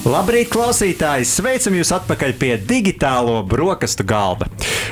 Labrīt, 0.00 0.48
klausītāji! 0.48 1.26
Sveicam 1.28 1.74
jūs 1.76 1.90
atpakaļ 1.92 2.30
pie 2.40 2.54
digitālo 2.56 3.42
brokastu 3.44 4.06
galda. 4.08 4.46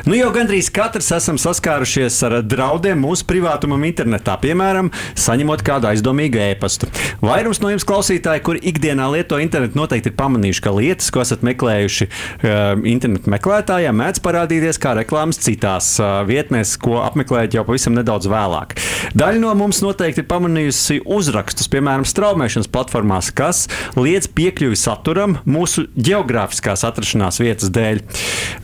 Nu 0.04 0.12
jau 0.12 0.28
gandrīz 0.34 0.68
katrs 0.72 1.08
esam 1.16 1.38
saskārušies 1.40 2.18
ar 2.28 2.34
draudiem 2.44 3.00
mūsu 3.00 3.24
privātumam 3.28 3.86
internetā, 3.88 4.34
piemēram, 4.42 4.90
saņemot 5.16 5.64
kādu 5.64 5.88
aizdomīgu 5.88 6.42
ēpastu. 6.50 6.90
Vairums 7.24 7.62
no 7.62 7.72
jums 7.72 7.86
klausītāji, 7.88 8.42
kuri 8.44 8.60
ikdienā 8.68 9.06
lieto 9.14 9.40
internetu, 9.40 9.78
noteikti 9.80 10.12
ir 10.12 10.16
pamanījuši, 10.18 10.62
ka 10.64 10.74
lietas, 10.76 11.08
ko 11.14 11.24
esat 11.24 11.44
meklējuši 11.48 12.08
uh, 12.08 12.84
internetu 12.92 13.32
meklētājā, 13.32 13.94
mēdz 13.96 14.22
parādīties 14.24 14.80
kā 14.82 14.92
reklāmas 15.00 15.40
citās 15.40 15.94
uh, 16.02 16.20
vietnēs, 16.28 16.76
ko 16.84 17.00
apmeklējat 17.06 17.56
jau 17.56 17.64
pavisam 17.68 17.96
nedaudz 17.96 18.28
vēlāk. 18.28 18.76
Daļa 19.16 19.40
no 19.40 19.56
mums 19.56 19.80
noteikti 19.84 20.20
ir 20.24 20.28
pamanījusi 20.28 21.00
uzrakstus, 21.08 21.72
piemēram, 21.72 22.04
straumēšanas 22.08 22.68
platformās, 22.76 23.32
kas 23.32 23.66
liedz 23.96 24.28
piekļuvi 24.36 24.76
saturam 24.98 25.38
mūsu 25.46 25.86
geogrāfiskās 25.94 26.82
atrašanās 26.86 27.38
vietas 27.40 27.70
dēļ. 27.70 28.00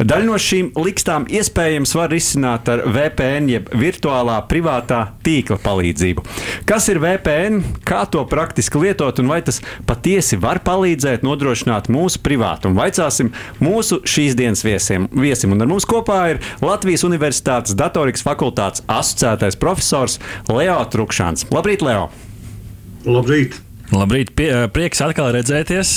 Daļa 0.03 0.27
no 0.27 0.39
šīm 0.41 0.73
likstām 0.83 1.27
iespējams 1.31 1.95
var 1.95 2.11
risināt 2.11 2.69
ar 2.69 2.83
VPN, 2.91 3.49
jeb 3.53 3.71
virtuālā 3.71 4.41
privātā 4.51 5.15
tīkla 5.25 5.61
palīdzību. 5.63 6.25
Kas 6.67 6.89
ir 6.91 7.01
VPN, 7.03 7.61
kā 7.87 8.03
to 8.11 8.25
praktiski 8.27 8.83
lietot 8.83 9.21
un 9.23 9.31
vai 9.31 9.41
tas 9.47 9.61
patiesi 9.87 10.39
var 10.41 10.61
palīdzēt 10.67 11.25
nodrošināt 11.27 11.91
mūsu 11.93 12.23
privātumu? 12.25 12.81
Vaicāsim 12.83 13.31
mūsu 13.63 14.01
šīs 14.03 14.35
dienas 14.39 14.65
viesiem. 14.67 15.09
viesim. 15.13 15.55
Un 15.55 15.63
ar 15.63 15.71
mums 15.71 15.87
kopā 15.87 16.21
ir 16.35 16.43
Latvijas 16.65 17.07
Universitātes 17.07 17.77
datorikas 17.79 18.27
fakultātes 18.27 18.83
asociētais 18.91 19.61
profesors 19.61 20.19
Leo 20.51 20.81
Trukšāns. 20.91 21.47
Labrīt, 21.55 21.85
Leo! 21.85 22.11
Labrīt! 23.05 23.61
Labrīt, 23.95 24.33
pie, 24.35 24.49
prieks 24.75 24.99
atkal 25.05 25.31
redzēties 25.37 25.91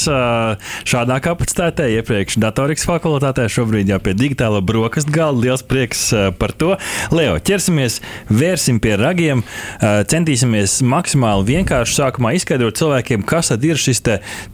šādā 0.87 1.17
kapacitātē. 1.25 1.87
Iepriekš 1.97 2.37
datorikas 2.41 2.85
fakultātē, 2.85 3.47
šobrīd 3.49 3.89
jau 3.89 3.97
pie 4.03 4.13
digitāla 4.17 4.61
brokastu 4.61 5.15
galda. 5.15 5.47
Liels 5.47 5.65
prieks 5.65 6.03
par 6.37 6.53
to. 6.53 6.75
Leo, 7.15 7.39
ķersimies, 7.41 7.99
vērsim 8.29 8.81
pie 8.83 8.95
ragiem, 9.01 9.43
centīsimies 9.81 10.79
maksimāli 10.85 11.49
vienkārši 11.55 11.99
sākumā 12.03 12.35
izskaidrot 12.37 12.77
cilvēkiem, 12.77 13.25
kas 13.27 13.53
tad 13.53 13.65
ir 13.65 13.81
šis 13.81 14.05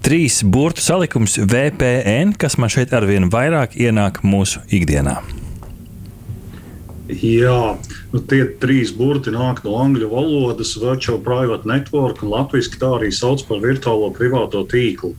trīs 0.05 0.41
burtu 0.47 0.85
salikums 0.85 1.35
VPN, 1.44 2.38
kas 2.39 2.55
man 2.61 2.72
šeit 2.72 2.95
arvien 2.95 3.28
vairāk 3.33 3.75
ienāk 3.75 4.23
mūsu 4.23 4.63
ikdienā. 4.72 5.19
Jā, 7.11 7.75
nu, 8.13 8.19
tie 8.31 8.45
trīs 8.61 8.93
burti 8.95 9.33
nāk 9.35 9.59
no 9.65 9.75
angļu 9.81 10.07
valodas, 10.13 10.77
Virtual 10.79 11.19
Private 11.19 11.67
Network, 11.67 12.23
un 12.23 12.31
latviešu 12.31 12.79
tā 12.79 12.93
arī 12.95 13.11
sauc 13.11 13.43
par 13.49 13.59
virtuālo 13.59 14.07
privāto 14.15 14.63
tīklu. 14.63 15.11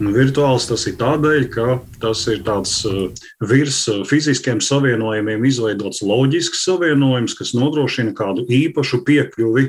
Un 0.00 0.14
virtuāls 0.16 0.64
tas 0.64 0.86
ir 0.88 0.94
tādēļ, 0.96 1.42
ka 1.52 1.76
tas 2.00 2.22
ir 2.32 2.40
tāds 2.46 2.72
uh, 2.88 3.10
virs 3.44 3.82
uh, 3.92 4.00
fiziskiem 4.08 4.62
savienojumiem 4.64 5.44
izveidots 5.44 6.00
loģisks 6.00 6.64
savienojums, 6.64 7.36
kas 7.36 7.52
nodrošina 7.52 8.16
kādu 8.16 8.46
īpašu 8.48 9.02
piekļuvi. 9.04 9.66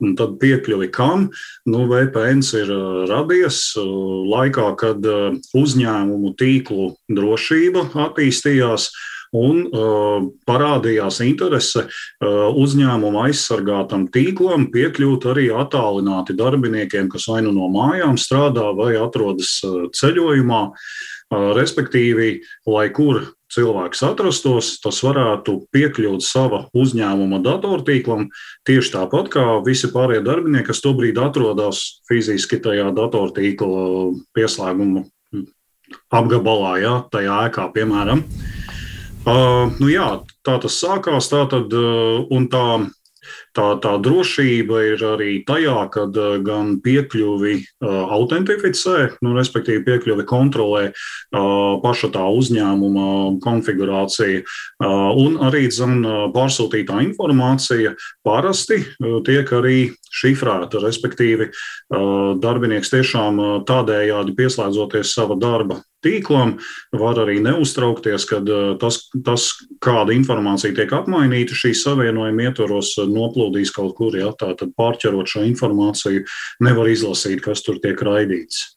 Un 0.00 0.16
tad 0.16 0.38
piekļuvi 0.40 0.88
kam? 0.88 1.28
Nu, 1.68 1.84
VPN 1.92 2.40
ir 2.64 2.72
uh, 2.72 3.04
radies 3.12 3.74
laikā, 3.76 4.70
kad 4.80 5.04
uzņēmumu 5.52 6.32
tīklu 6.40 6.94
drošība 7.12 7.90
attīstījās 8.08 8.88
un 9.34 9.64
uh, 9.66 10.26
parādījās 10.48 11.20
interese 11.26 11.86
uh, 11.86 12.54
uzņēmuma 12.54 13.26
aizsargātam 13.28 14.06
tīklam 14.14 14.68
piekļūt 14.74 15.26
arī 15.34 15.48
attālināti 15.54 16.36
darbiniekiem, 16.38 17.10
kas 17.12 17.26
vai 17.30 17.42
nu 17.46 17.54
no 17.56 17.70
mājām 17.72 18.18
strādā 18.20 18.70
vai 18.78 18.94
atrodas 19.00 19.58
uh, 19.66 19.88
ceļojumā. 19.94 20.62
Uh, 20.70 21.50
respektīvi, 21.56 22.44
lai 22.68 22.88
kur 22.94 23.24
cilvēks 23.54 24.02
atrastos, 24.06 24.74
tas 24.82 24.98
varētu 25.02 25.56
piekļūt 25.74 26.24
sava 26.26 26.64
uzņēmuma 26.76 27.40
datortīklam 27.42 28.28
tieši 28.68 28.94
tāpat 28.96 29.30
kā 29.32 29.46
visi 29.66 29.90
pārējie 29.94 30.24
darbinieki, 30.26 30.68
kas 30.70 30.82
tobrīd 30.84 31.18
atrodas 31.22 31.84
fiziski 32.10 32.60
tajā 32.62 32.90
datortīkla 32.94 34.10
pieslēguma 34.36 35.06
apgabalā, 36.14 36.74
ja, 36.82 36.94
tajā 37.14 37.40
ēkā, 37.48 37.70
piemēram. 37.74 38.24
Uh, 38.24 38.63
Uh, 39.24 39.72
nu 39.80 39.88
jā, 39.88 40.08
tā 40.44 40.58
tas 40.60 40.76
sākās. 40.76 41.30
Tā 41.32 41.46
tad, 41.48 41.72
uh, 41.72 42.26
un 42.34 42.48
tā 42.52 42.64
tā, 43.54 43.66
tā 43.82 43.94
drošība 44.02 44.80
ir 44.92 45.04
arī 45.14 45.30
tajā, 45.46 45.76
ka 45.94 46.06
uh, 46.08 46.36
gan 46.44 46.76
piekļuvi 46.84 47.54
uh, 47.60 47.96
autentificē, 48.16 49.14
nu, 49.24 49.34
respektīvi, 49.38 49.84
piekļuvi 49.86 50.26
kontrolē 50.28 50.84
uh, 50.90 51.78
paša 51.84 52.10
tā 52.14 52.24
uzņēmuma 52.34 53.06
konfigurācija, 53.44 54.42
un 54.84 55.36
arī 55.44 55.66
zin, 55.72 56.02
pārsūtītā 56.34 57.00
informācija 57.04 57.94
parasti 58.26 58.80
tiek 59.26 59.50
arī 59.54 59.78
šifrēta. 60.14 60.82
Respektīvi, 60.82 61.50
darbinieks 62.42 62.92
tiešām 62.92 63.40
tādējādi 63.68 64.36
pieslēdzoties 64.38 65.14
sava 65.16 65.38
darba 65.40 65.80
tīklam, 66.04 66.58
var 66.94 67.18
arī 67.22 67.38
neuztraukties, 67.44 68.26
ka 68.28 68.40
tas, 68.80 69.00
tas, 69.24 69.48
kāda 69.84 70.14
informācija 70.16 70.74
tiek 70.76 70.92
apmainīta 70.94 71.56
šī 71.56 71.72
savienojuma 71.80 72.48
ietvaros, 72.48 72.94
noplūdīs 73.44 73.72
kaut 73.74 73.96
kur. 73.96 74.16
Ja, 74.16 74.32
tā 74.32 74.54
tad 74.58 74.74
pārķerot 74.76 75.28
šo 75.28 75.44
informāciju, 75.44 76.24
nevar 76.60 76.88
izlasīt, 76.88 77.42
kas 77.44 77.62
tur 77.62 77.80
tiek 77.82 78.00
raidīts. 78.00 78.76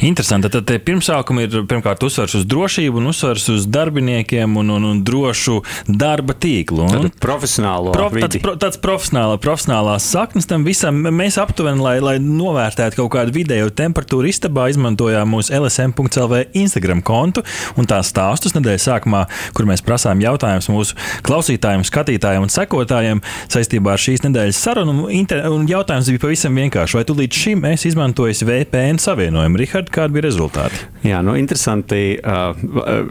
Interesanti. 0.00 0.48
Tad 0.48 0.70
pirmsākuma 0.84 1.44
ir 1.44 1.58
pirmkārt 1.68 2.00
uzsvers 2.06 2.32
uz 2.38 2.46
drošību, 2.48 3.02
un 3.02 3.10
uzsvers 3.10 3.48
uz 3.52 3.66
darbiniekiem 3.68 4.56
un, 4.56 4.72
un, 4.72 4.86
un 4.88 5.02
drošu 5.04 5.58
darba 5.86 6.32
tīklu. 6.32 6.86
Un 6.88 7.10
profesionālo 7.20 7.92
prof, 7.92 8.16
tāds, 8.16 8.40
pro, 8.40 8.54
tāds 8.60 8.80
profesionāla, 8.80 9.36
profesionālās 9.42 10.06
saknes 10.08 10.48
tam 10.48 10.64
visam. 10.64 11.02
Mēs 11.12 11.36
aptuveni, 11.40 11.82
lai, 11.84 11.94
lai 12.00 12.16
novērtētu 12.22 13.02
kaut 13.02 13.12
kādu 13.16 13.34
vidēju 13.36 13.74
temperatūru 13.76 14.30
istabā, 14.30 14.70
izmantojām 14.72 15.28
mūsu 15.34 15.52
LSM.CLV 15.58 16.56
Instagram 16.62 17.04
kontu 17.04 17.44
un 17.76 17.88
tās 17.90 18.08
stāstus 18.14 18.56
nedēļas 18.56 18.88
sākumā, 18.88 19.26
kur 19.56 19.68
mēs 19.68 19.84
prasām 19.84 20.24
jautājumus 20.24 20.70
mūsu 20.72 20.98
klausītājiem, 21.28 21.84
skatītājiem 21.84 22.48
un 22.48 22.54
sekotājiem 22.56 23.22
saistībā 23.52 23.98
ar 23.98 24.04
šīs 24.08 24.24
nedēļas 24.24 24.64
sarunu. 24.64 24.96
Un, 25.10 25.36
un 25.52 25.68
jautājums 25.68 26.08
bija 26.14 26.24
pavisam 26.24 26.56
vienkāršs. 26.56 26.96
Vai 26.96 27.06
tu 27.08 27.20
līdz 27.20 27.44
šim 27.44 27.68
esi 27.74 27.90
izmantojis 27.92 28.44
VPN 28.48 29.00
savienojumu? 29.02 29.49
Jautājumu. 29.50 29.58
Rihard, 29.58 29.90
kādi 29.90 30.14
bija 30.14 30.26
rezultāti? 30.28 30.80
Jā, 31.04 31.20
nu, 31.22 31.34
interesanti, 31.38 32.18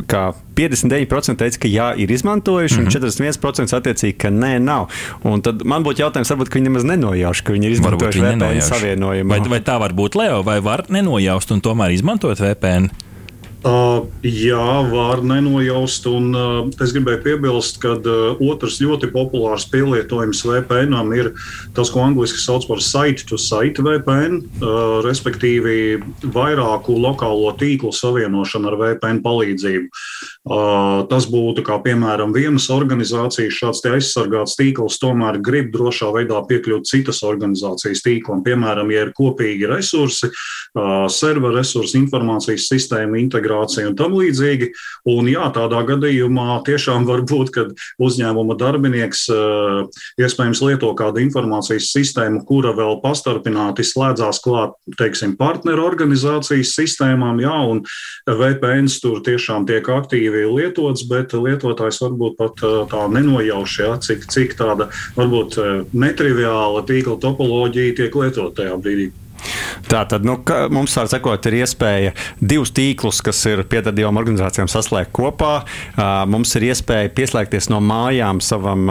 ka 0.07 0.33
59% 0.55 1.39
teica, 1.39 1.59
ka 1.59 1.67
jā, 1.67 1.87
ir 1.97 2.11
izmantojuši, 2.11 2.79
mm 2.79 2.87
-hmm. 2.87 2.95
un 2.95 3.35
41% 3.39 3.61
mhm. 3.63 3.75
attiecīgi, 3.79 4.17
ka 4.17 4.29
nē, 4.29 4.59
nav. 4.59 4.89
Un 5.23 5.41
tad 5.41 5.63
man 5.65 5.83
būtu 5.83 6.01
jautājums, 6.01 6.29
varbūt 6.31 6.53
viņi 6.53 6.63
nemaz 6.69 6.83
nenojauš, 6.83 7.41
ka 7.41 7.53
viņi 7.53 7.65
ir 7.65 7.71
izmantojuši 7.71 8.21
viņi 8.21 8.35
VPN 8.39 8.61
savienojumu. 8.61 9.29
Vai, 9.29 9.39
vai 9.39 9.59
tā 9.59 9.79
var 9.79 9.93
būt, 9.93 10.15
Leo, 10.15 10.43
vai 10.43 10.59
var 10.61 10.85
nenojaust 10.89 11.51
un 11.51 11.61
tomēr 11.61 11.91
izmantot 11.91 12.39
VPN? 12.39 12.89
Uh, 13.59 14.05
jā, 14.23 14.67
var 14.87 15.19
nenojaust. 15.19 16.05
Un, 16.07 16.29
uh, 16.31 16.69
es 16.79 16.93
gribēju 16.95 17.19
piebilst, 17.25 17.81
ka 17.83 17.97
uh, 17.99 18.39
otrs 18.39 18.77
ļoti 18.79 19.09
populārs 19.11 19.65
pielietojums 19.67 20.45
VPN 20.47 20.95
ir 21.17 21.33
tas, 21.75 21.91
ko 21.91 22.05
angļuiski 22.05 22.39
sauc 22.39 22.69
par 22.69 22.79
site-to-site 22.79 23.83
VPN, 23.83 24.39
uh, 24.63 25.01
respektīvi 25.03 25.99
vairāku 26.23 26.95
lokālo 27.03 27.51
tīklu 27.59 27.91
savienošanu 27.91 28.71
ar 28.71 28.79
VPN 28.79 29.19
palīdzību. 29.27 29.91
Tas 30.49 31.27
būtu 31.29 31.61
kā 31.61 31.75
piemēram 31.83 32.31
vienas 32.33 32.71
organizācijas 32.73 33.53
šāds 33.53 33.83
aizsargāts 33.85 34.55
tīkls, 34.57 34.97
tomēr 34.97 35.37
grib 35.45 35.67
drošā 35.75 36.09
veidā 36.15 36.39
piekļūt 36.49 36.89
citas 36.89 37.19
organizācijas 37.27 38.01
tīklam. 38.01 38.41
Piemēram, 38.45 38.89
ja 38.89 39.03
ir 39.05 39.11
kopīgi 39.13 39.69
resursi, 39.69 40.31
server 41.13 41.53
resursi, 41.53 41.99
informācijas 42.01 42.65
sistēma 42.71 43.19
integrācija 43.21 43.91
un 43.91 43.97
tam 43.99 44.15
līdzīgi. 44.17 44.71
Un 45.13 45.29
jā, 45.29 45.51
tādā 45.53 45.83
gadījumā 45.85 46.63
tiešām 46.65 47.05
var 47.05 47.21
būt, 47.29 47.53
ka 47.53 47.67
uzņēmuma 48.01 48.57
darbinieks 48.57 49.27
iespējams 50.17 50.63
lieto 50.65 50.89
kādu 50.97 51.21
informācijas 51.27 51.91
sistēmu, 51.93 52.41
kura 52.49 52.73
vēl 52.77 52.97
pastarpināti 53.05 53.85
slēdzās 53.85 54.41
klāt, 54.41 54.73
teiksim, 54.97 55.37
partneru 55.37 55.85
organizācijas 55.85 56.73
sistēmām, 56.73 57.37
jā, 57.45 57.55
un 57.69 57.85
VPNs 58.25 58.97
tur 59.03 59.21
tiešām 59.25 59.69
tiek 59.69 59.85
aktīvi 59.93 60.38
lietots, 60.47 61.05
bet 61.09 61.33
lietotājs 61.35 62.01
varbūt 62.05 62.37
pat 62.39 62.65
tā 62.91 63.05
nenojauš, 63.11 63.79
jā, 63.83 63.93
cik, 64.05 64.27
cik 64.31 64.55
tāda 64.59 64.89
varbūt 65.17 65.59
netriviāla 65.93 66.85
tīkla 66.87 67.17
topoloģija 67.23 67.97
tiek 68.01 68.21
lietot 68.21 68.55
tajā 68.59 68.77
brīdī. 68.79 69.09
Tā 69.89 70.03
tad 70.09 70.25
nu, 70.27 70.37
mums, 70.73 70.95
var 70.97 71.09
sakot, 71.11 71.49
ir 71.49 71.59
iespēja 71.61 72.13
divus 72.39 72.71
tīklus, 72.75 73.21
kas 73.25 73.41
ir 73.49 73.63
pietardījām 73.69 74.19
organizācijām, 74.21 74.69
saslēgt 74.71 75.13
kopā. 75.15 75.53
Mums 76.29 76.55
ir 76.59 76.69
iespēja 76.69 77.11
pieslēgties 77.15 77.69
no 77.73 77.81
mājām 77.83 78.41
savam 78.43 78.87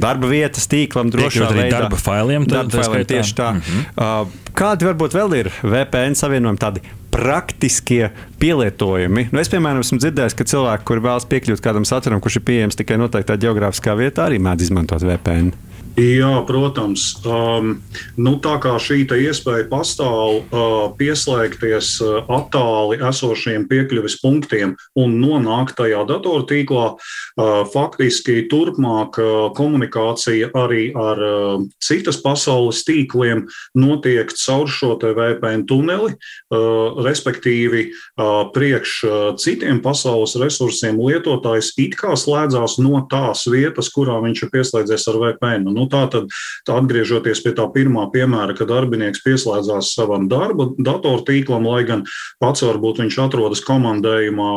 darba 0.00 0.30
vietas 0.30 0.68
tīklam, 0.70 1.12
drošā 1.12 1.50
veidā. 1.54 1.84
Darba 1.84 2.00
failiem, 2.00 2.46
darba 2.50 2.84
failiem 2.84 3.06
tieši 3.10 3.36
tā. 3.38 3.52
Mm 3.54 3.66
-hmm. 3.66 4.38
Kādi 4.56 4.88
varbūt 4.88 5.14
vēl 5.14 5.36
ir 5.38 5.52
VPN 5.62 6.16
savienojumi 6.18 6.58
tādi 6.58 6.82
praktiskie 7.10 8.10
pielietojumi? 8.38 9.28
Nu, 9.32 9.40
es, 9.40 9.48
piemēram, 9.48 9.80
esmu 9.80 9.98
dzirdējis, 10.02 10.36
ka 10.38 10.44
cilvēki, 10.44 10.84
kuri 10.84 11.00
vēlas 11.00 11.26
piekļūt 11.30 11.62
kādam 11.64 11.86
saturam, 11.88 12.20
kurš 12.20 12.40
ir 12.40 12.46
pieejams 12.50 12.78
tikai 12.78 12.98
noteiktā 13.00 13.38
geogrāfiskā 13.40 13.96
vietā, 13.98 14.26
arī 14.26 14.38
mēdz 14.42 14.68
izmantot 14.68 15.02
VPN. 15.06 15.52
Jā, 15.98 16.44
protams. 16.46 17.16
Um, 17.26 17.80
nu, 18.14 18.36
tā 18.38 18.54
kā 18.62 18.76
šī 18.78 19.02
iespēja 19.10 19.66
pastāv 19.68 20.38
uh, 20.38 20.92
pieslēgties 20.96 21.88
uh, 22.04 22.20
attāli 22.30 23.00
esošiem 23.02 23.66
piekļuves 23.68 24.20
punktiem 24.22 24.76
un 24.94 25.16
nonākt 25.18 25.74
tajā 25.80 26.04
datortīklā, 26.06 26.86
uh, 26.94 27.50
faktiski 27.72 28.44
turpmāk 28.52 29.18
uh, 29.18 29.50
komunikācija 29.56 30.52
arī 30.54 30.92
ar 30.94 31.24
uh, 31.26 31.66
citas 31.82 32.20
pasaules 32.22 32.84
tīkliem 32.86 33.48
notiek 33.74 34.30
caur 34.30 34.70
šo 34.70 34.94
VPN 35.00 35.66
tuneli, 35.66 36.14
uh, 36.14 37.02
respektīvi 37.02 37.88
uh, 37.90 38.46
priekš 38.54 38.96
uh, 39.04 39.18
citiem 39.40 39.82
pasaules 39.82 40.36
resursiem 40.38 41.02
lietotājs 41.02 41.74
it 41.82 41.98
kā 41.98 42.14
slēdzās 42.14 42.78
no 42.78 43.02
tās 43.10 43.46
vietas, 43.50 43.90
kurā 43.90 44.20
viņš 44.22 44.46
ir 44.46 44.54
pieslēdzies 44.54 45.08
ar 45.10 45.22
VPN. 45.26 45.70
Nu, 45.70 45.79
tā 45.90 46.04
tad, 46.12 46.28
tā 46.68 46.76
atgriežoties 46.80 47.42
pie 47.44 47.54
tā 47.56 47.66
pirmā 47.72 48.06
piemēra, 48.12 48.56
kad 48.58 48.70
darbinieks 48.70 49.22
pieslēdzās 49.24 49.94
savam 49.96 50.28
darba 50.30 50.70
datortīklam, 50.78 51.68
lai 51.70 51.82
gan 51.88 52.04
pats 52.42 52.64
varbūt 52.66 53.02
viņš 53.04 53.18
atrodas 53.24 53.64
komandējumā 53.66 54.52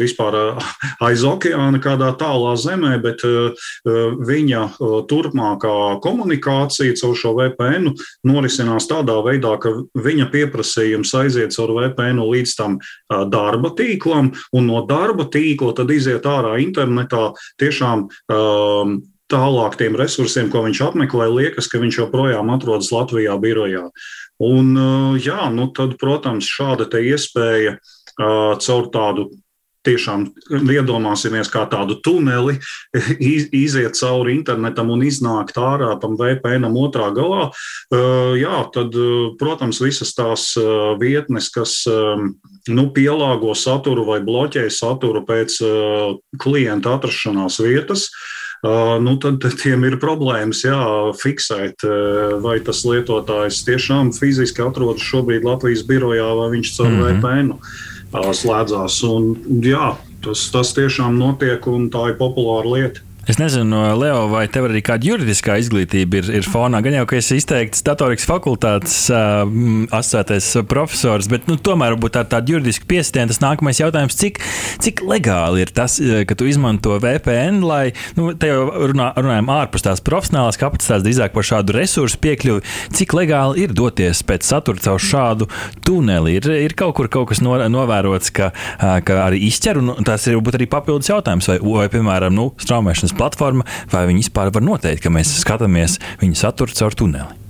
vispār 0.00 0.38
aiz 1.04 1.24
okeāna 1.26 1.80
kādā 1.82 2.12
tālā 2.18 2.54
zemē, 2.60 2.96
bet 3.04 3.24
viņa 3.86 4.62
turpmākā 5.10 5.76
komunikācija 6.04 6.96
caur 7.00 7.16
šo 7.18 7.34
VPN 7.38 7.92
norisinās 8.26 8.88
tādā 8.90 9.18
veidā, 9.26 9.56
ka 9.62 9.72
viņa 9.94 10.30
pieprasījums 10.32 11.14
aiziet 11.20 11.54
caur 11.56 11.74
VPN 11.78 12.22
līdz 12.22 12.56
tam 12.58 12.78
darba 13.32 13.72
tīklam, 13.76 14.32
un 14.56 14.70
no 14.70 14.82
darba 14.88 15.28
tīkla 15.32 15.74
tad 15.76 15.92
iziet 15.94 16.26
ārā 16.28 16.56
internetā 16.62 17.30
tiešām 17.60 18.06
um, 18.32 18.96
tālāk 19.32 19.78
tiem 19.80 19.96
resursiem, 19.98 20.50
ko 20.52 20.62
viņš 20.66 20.82
apmeklē, 20.90 21.28
liekas, 21.32 21.70
ka 21.70 21.80
viņš 21.82 22.02
joprojām 22.04 22.52
atrodas 22.54 22.92
Latvijā 22.94 23.34
birojā. 23.42 23.88
Un, 24.42 24.76
uh, 24.76 25.16
jā, 25.16 25.48
nu 25.52 25.70
tad, 25.74 25.96
protams, 26.00 26.48
šāda 26.48 26.88
iespēja 27.00 27.78
uh, 27.78 28.54
caur 28.60 28.88
tādu 28.92 29.30
tiešām 29.86 30.24
iedomāsimies 30.66 31.46
kā 31.46 31.62
tādu 31.70 31.94
tuneli, 32.02 32.56
iz, 33.32 33.46
iziet 33.54 33.94
cauri 33.98 34.34
internetam 34.34 34.90
un 34.90 35.04
iznākt 35.06 35.58
ārā 35.62 35.92
tam 36.02 36.18
VPN 36.18 36.66
otrā 36.74 37.12
galā. 37.14 37.48
Uh, 37.88 38.34
jā, 38.34 38.64
tad, 38.74 38.98
protams, 39.40 39.80
visas 39.80 40.12
tās 40.18 40.50
vietnes, 41.00 41.48
kas 41.54 41.84
nu, 41.86 42.88
pielāgo 42.92 43.54
saturu 43.54 44.06
vai 44.10 44.18
bloķē 44.26 44.66
saturu 44.74 45.22
pēc 45.26 45.60
klienta 46.42 46.96
atrašanās 46.98 47.62
vietas, 47.62 48.10
nu, 48.64 49.16
tad 49.22 49.44
tiem 49.60 49.84
ir 49.88 49.98
problēmas 50.02 50.62
jā, 50.64 50.78
fiksēt, 51.20 51.84
vai 52.42 52.58
tas 52.64 52.84
lietotājs 52.88 53.64
tiešām 53.66 54.12
fiziski 54.16 54.64
atrodas 54.64 55.04
šobrīd 55.04 55.44
Latvijas 55.46 55.84
birojā, 55.86 56.28
vai 56.40 56.48
viņš 56.56 56.72
caur 56.76 56.90
mm 56.90 57.02
-hmm. 57.02 57.20
VPN 57.20 58.32
slēdzās. 58.40 59.00
Un, 59.04 59.34
jā, 59.62 59.96
tas, 60.24 60.50
tas 60.50 60.74
tiešām 60.74 61.18
notiek, 61.18 61.66
un 61.66 61.90
tā 61.90 62.10
ir 62.10 62.18
populāra 62.20 62.72
lieta. 62.76 63.05
Es 63.26 63.40
nezinu, 63.40 63.74
Leo, 63.98 64.28
vai 64.30 64.44
tev 64.46 64.68
arī 64.68 64.78
kāda 64.86 65.08
juridiskā 65.08 65.56
izglītība 65.58 66.20
ir, 66.20 66.28
ir 66.38 66.46
fonā. 66.46 66.78
Gan 66.84 66.94
jau, 66.94 67.06
ka 67.10 67.16
esi 67.18 67.40
izteikts 67.40 67.82
datorikas 67.82 68.22
fakultātes 68.30 68.94
uh, 69.10 69.40
asociētais 69.98 70.46
profesors, 70.70 71.26
bet 71.32 71.48
nu, 71.50 71.56
tomēr 71.58 71.96
varbūt 71.96 72.14
tā 72.14 72.22
tāda 72.30 72.54
juridiska 72.54 72.86
piestiena. 72.86 73.26
Tas 73.32 73.42
nākamais 73.42 73.80
jautājums, 73.82 74.14
cik, 74.20 74.38
cik 74.84 75.02
legāli 75.10 75.64
ir 75.64 75.72
tas, 75.74 75.96
ka 75.98 76.36
tu 76.38 76.46
izmanto 76.46 77.00
VPN, 77.02 77.64
lai 77.66 77.96
nu, 78.14 78.28
te 78.38 78.52
jau 78.52 78.68
runā, 78.92 79.08
runājam 79.18 79.50
ārpus 79.56 79.88
tās 79.88 80.04
profesionālās 80.06 80.60
kapacitātes, 80.62 81.02
drīzāk 81.08 81.34
par 81.34 81.50
šādu 81.50 81.74
resursu 81.80 82.22
piekļuvi. 82.22 82.62
Cik 82.94 83.16
legāli 83.18 83.66
ir 83.66 83.74
doties 83.74 84.22
pēc 84.22 84.46
satura 84.46 84.84
caur 84.86 85.02
šādu 85.02 85.50
tuneli? 85.82 86.36
Ir, 86.38 86.48
ir 86.68 86.78
kaut 86.78 86.94
kur 87.00 87.10
kaut 87.10 87.32
kas 87.34 87.42
no, 87.42 87.58
novērots, 87.58 88.30
ka, 88.38 88.52
ka 88.78 89.18
arī 89.26 89.42
izķer, 89.50 89.82
un 89.82 90.06
tas 90.06 90.30
ir 90.30 90.38
varbūt 90.38 90.60
arī 90.62 90.70
papildus 90.78 91.10
jautājums, 91.10 91.50
vai, 91.50 91.58
vai 91.58 91.90
piemēram, 91.90 92.38
nu, 92.38 92.52
straumēšanas 92.62 93.15
platforma, 93.18 93.66
vai 93.92 94.06
viņi 94.10 94.26
vispār 94.26 94.52
var 94.54 94.64
noteikt, 94.64 95.04
ka 95.04 95.12
mēs 95.12 95.34
skatāmies 95.40 95.98
viņu 96.22 96.38
saturu 96.38 96.76
caur 96.76 96.96
tuneli. 96.96 97.42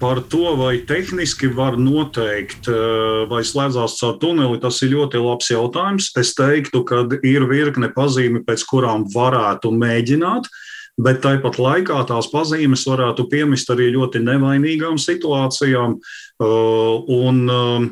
Par 0.00 0.22
to, 0.32 0.54
vai 0.56 0.78
tehniski 0.88 1.50
var 1.52 1.76
noteikt, 1.76 2.68
eh, 2.72 3.26
vai 3.28 3.42
slēdzās 3.44 3.98
caur 4.00 4.16
tuneli, 4.22 4.60
tas 4.60 4.80
ir 4.82 4.94
ļoti 4.96 5.20
labs 5.20 5.50
jautājums. 5.52 6.08
Es 6.16 6.32
teiktu, 6.34 6.84
ka 6.88 7.04
ir 7.22 7.44
virkne 7.44 7.92
pazīmi, 7.92 8.40
pēc 8.46 8.64
kurām 8.64 9.04
varētu 9.12 9.68
mēģināt, 9.76 10.48
bet 10.96 11.20
tāpat 11.20 11.60
laikā 11.60 12.00
tās 12.08 12.30
pazīmes 12.32 12.86
varētu 12.88 13.28
piemist 13.28 13.68
arī 13.68 13.92
ļoti 13.92 14.24
nevainīgām 14.24 14.96
situācijām. 14.96 15.98
Eh, 16.40 16.96
un, 17.20 17.50
uh, 17.50 17.90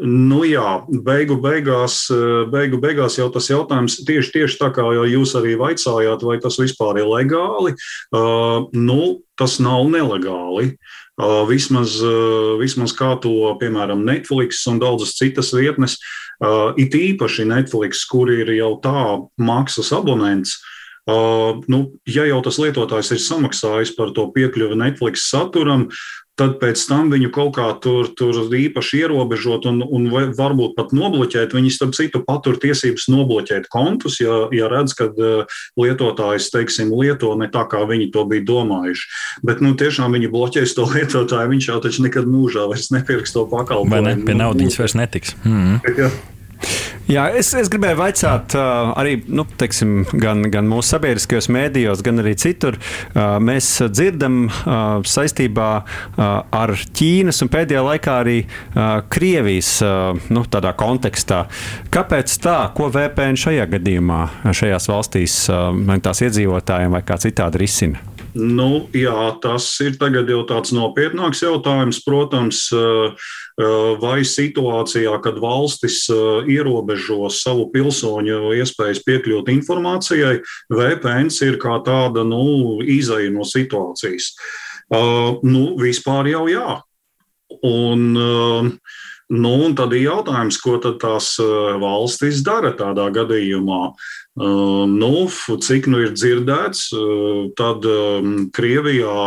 Nu 0.00 0.40
jā, 0.46 0.82
beigu 1.04 1.36
beigās, 1.42 2.06
eh, 2.10 2.46
beigu 2.50 2.78
beigās 2.80 3.18
jau 3.18 3.28
tas 3.32 3.48
jautājums 3.50 3.98
tieši, 4.06 4.32
tieši 4.32 4.58
tā 4.58 4.70
kā 4.72 4.82
jūs 5.10 5.34
arī 5.36 5.56
vaicājāt, 5.58 6.22
vai 6.22 6.38
tas 6.40 6.56
vispār 6.56 7.02
ir 7.02 7.06
legāli. 7.10 7.74
Uh, 8.12 8.70
nu, 8.72 9.22
tas 9.36 9.58
nav 9.58 9.84
nelegāli. 9.90 10.78
Uh, 11.20 11.44
vismaz, 11.46 12.00
uh, 12.00 12.56
vismaz 12.58 12.94
kā 12.96 13.20
to, 13.20 13.52
piemēram, 13.60 14.04
Netflix 14.04 14.64
un 14.66 14.78
daudzas 14.80 15.14
citas 15.18 15.52
vietnes, 15.52 15.98
uh, 16.40 16.72
it 16.76 16.94
īpaši 16.96 17.44
Netflix, 17.44 18.06
kur 18.08 18.30
ir 18.32 18.48
jau 18.56 18.80
tā 18.80 19.28
maksas 19.36 19.92
abonents, 19.92 20.56
Uh, 21.02 21.58
nu, 21.66 21.96
ja 22.06 22.22
jau 22.28 22.36
tas 22.46 22.60
lietotājs 22.62 23.08
ir 23.10 23.18
samaksājis 23.18 23.90
par 23.96 24.12
to 24.14 24.28
piekļuvi 24.36 24.76
Netflix 24.78 25.24
saturam, 25.32 25.88
tad 26.40 26.56
pēc 26.62 26.80
tam 26.88 27.10
viņu 27.12 27.28
kaut 27.34 27.52
kā 27.58 27.66
tur, 27.82 28.08
tur 28.16 28.38
īpaši 28.56 29.02
ierobežot 29.02 29.66
un, 29.68 29.82
un 29.84 30.08
varbūt 30.12 30.74
pat 30.78 30.94
nobloķēt. 30.96 31.52
Viņi, 31.56 31.72
starp 31.74 31.92
citu, 31.98 32.22
patur 32.24 32.56
tiesības 32.62 33.08
nobloķēt 33.12 33.68
kontus, 33.72 34.18
ja, 34.22 34.46
ja 34.54 34.70
redz, 34.72 34.96
ka 34.98 35.10
uh, 35.12 35.60
lietotājs, 35.80 36.48
teiksim, 36.54 36.92
lieto 36.96 37.34
ne 37.38 37.50
tā, 37.52 37.66
kā 37.68 37.84
viņi 37.88 38.10
to 38.14 38.24
bija 38.30 38.46
domājuši. 38.48 39.08
Bet, 39.46 39.60
nu, 39.64 39.74
tiešām 39.78 40.16
viņi 40.16 40.32
bloķēs 40.32 40.76
to 40.78 40.88
lietotāju, 40.94 41.52
viņš 41.52 41.72
jau 41.72 41.80
taču 41.84 42.06
nekad 42.08 42.28
mūžā 42.28 42.68
vairs 42.70 42.92
nepirks 42.94 43.36
to 43.36 43.44
pakalpojumu. 43.52 43.92
Vai 43.92 44.04
ne? 44.08 44.18
Pie 44.24 44.38
naudas 44.38 44.80
vairs 44.80 44.96
netiks. 44.98 45.36
Mm 45.44 45.58
-hmm. 45.58 45.98
Ja. 46.00 46.10
Jā, 47.10 47.24
es, 47.34 47.50
es 47.58 47.66
gribēju 47.72 47.98
jautāt, 47.98 48.54
uh, 48.54 48.92
arī 48.98 49.16
nu, 49.26 49.42
teiksim, 49.58 50.04
gan, 50.22 50.44
gan 50.52 50.68
mūsu 50.70 50.94
sabiedriskajos 50.94 51.48
mēdījos, 51.52 52.02
gan 52.06 52.22
arī 52.22 52.36
citur. 52.38 52.78
Uh, 53.10 53.36
mēs 53.42 53.68
dzirdam 53.90 54.44
uh, 54.46 55.02
saistībā 55.02 55.70
uh, 55.82 56.22
ar 56.46 56.74
Ķīnas 56.94 57.42
un 57.42 57.50
pēdējā 57.52 57.82
laikā 57.88 58.16
arī 58.22 58.38
uh, 58.44 59.02
Krievijas 59.12 59.74
uh, 59.84 60.22
nu, 60.30 60.46
kontekstā. 60.78 61.42
Kāpēc 61.92 62.38
tā, 62.44 62.56
ko 62.76 62.88
VPN 62.94 63.40
šajā 63.40 63.66
gadījumā, 63.74 64.22
šajās 64.54 64.88
valstīs, 64.92 65.42
uh, 65.50 65.74
tās 66.02 66.22
iedzīvotājiem 66.22 66.94
vai 66.94 67.04
kā 67.06 67.18
citādi 67.20 67.64
risina? 67.66 68.11
Nu, 68.32 68.86
jā, 68.96 69.36
tas 69.44 69.66
ir 69.84 69.98
jau 70.00 70.40
tāds 70.48 70.72
nopietnāks 70.72 71.42
jautājums. 71.44 71.98
Protams, 72.00 72.64
uh, 72.72 73.12
uh, 73.12 73.92
vai 74.00 74.22
situācijā, 74.24 75.12
kad 75.20 75.36
valstis 75.42 76.06
uh, 76.08 76.40
ierobežo 76.48 77.28
savu 77.28 77.68
pilsoņu 77.74 78.54
iespējas 78.56 79.02
piekļūt 79.04 79.52
informācijai, 79.52 80.40
VPN 80.72 81.28
ir 81.44 81.60
kā 81.60 81.76
tāda 81.84 82.24
nu, 82.24 82.80
izaja 82.80 83.30
no 83.32 83.44
situācijas. 83.44 84.32
Nu, 84.92 85.60
vispār 85.80 86.26
jau 86.28 86.42
jā. 86.50 86.74
Un, 87.64 88.02
nu, 88.12 89.52
un 89.64 89.76
tad 89.78 89.94
ir 89.96 90.02
jautājums, 90.02 90.58
ko 90.60 90.74
tad 90.82 90.98
tās 91.00 91.30
valstis 91.80 92.42
dara 92.44 92.74
tādā 92.76 93.06
gadījumā. 93.14 93.80
Uh, 93.88 94.10
nu, 94.36 95.28
cik 95.60 95.86
nu 95.92 95.98
ir 96.00 96.14
dzirdēts, 96.16 96.86
uh, 96.96 97.50
tad 97.58 97.84
Krievijā 98.56 99.26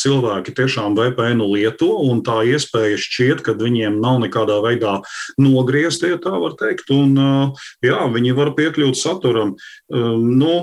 cilvēki 0.00 0.54
tiešām 0.56 0.96
VPN 0.96 1.42
lieto, 1.44 1.90
un 2.08 2.22
tā 2.24 2.40
iespēja 2.48 2.96
šķiet, 2.96 3.42
ka 3.44 3.52
viņiem 3.60 4.00
nav 4.00 4.22
nekādā 4.24 4.56
veidā 4.64 5.00
nogrieztie, 5.36 6.14
tā 6.22 6.32
var 6.32 6.56
teikt, 6.56 6.88
un 6.94 7.12
uh, 7.20 7.66
jā, 7.84 8.00
viņi 8.14 8.32
var 8.38 8.54
piekļūt 8.56 8.96
saturam. 8.96 9.52
Nu, 9.92 10.62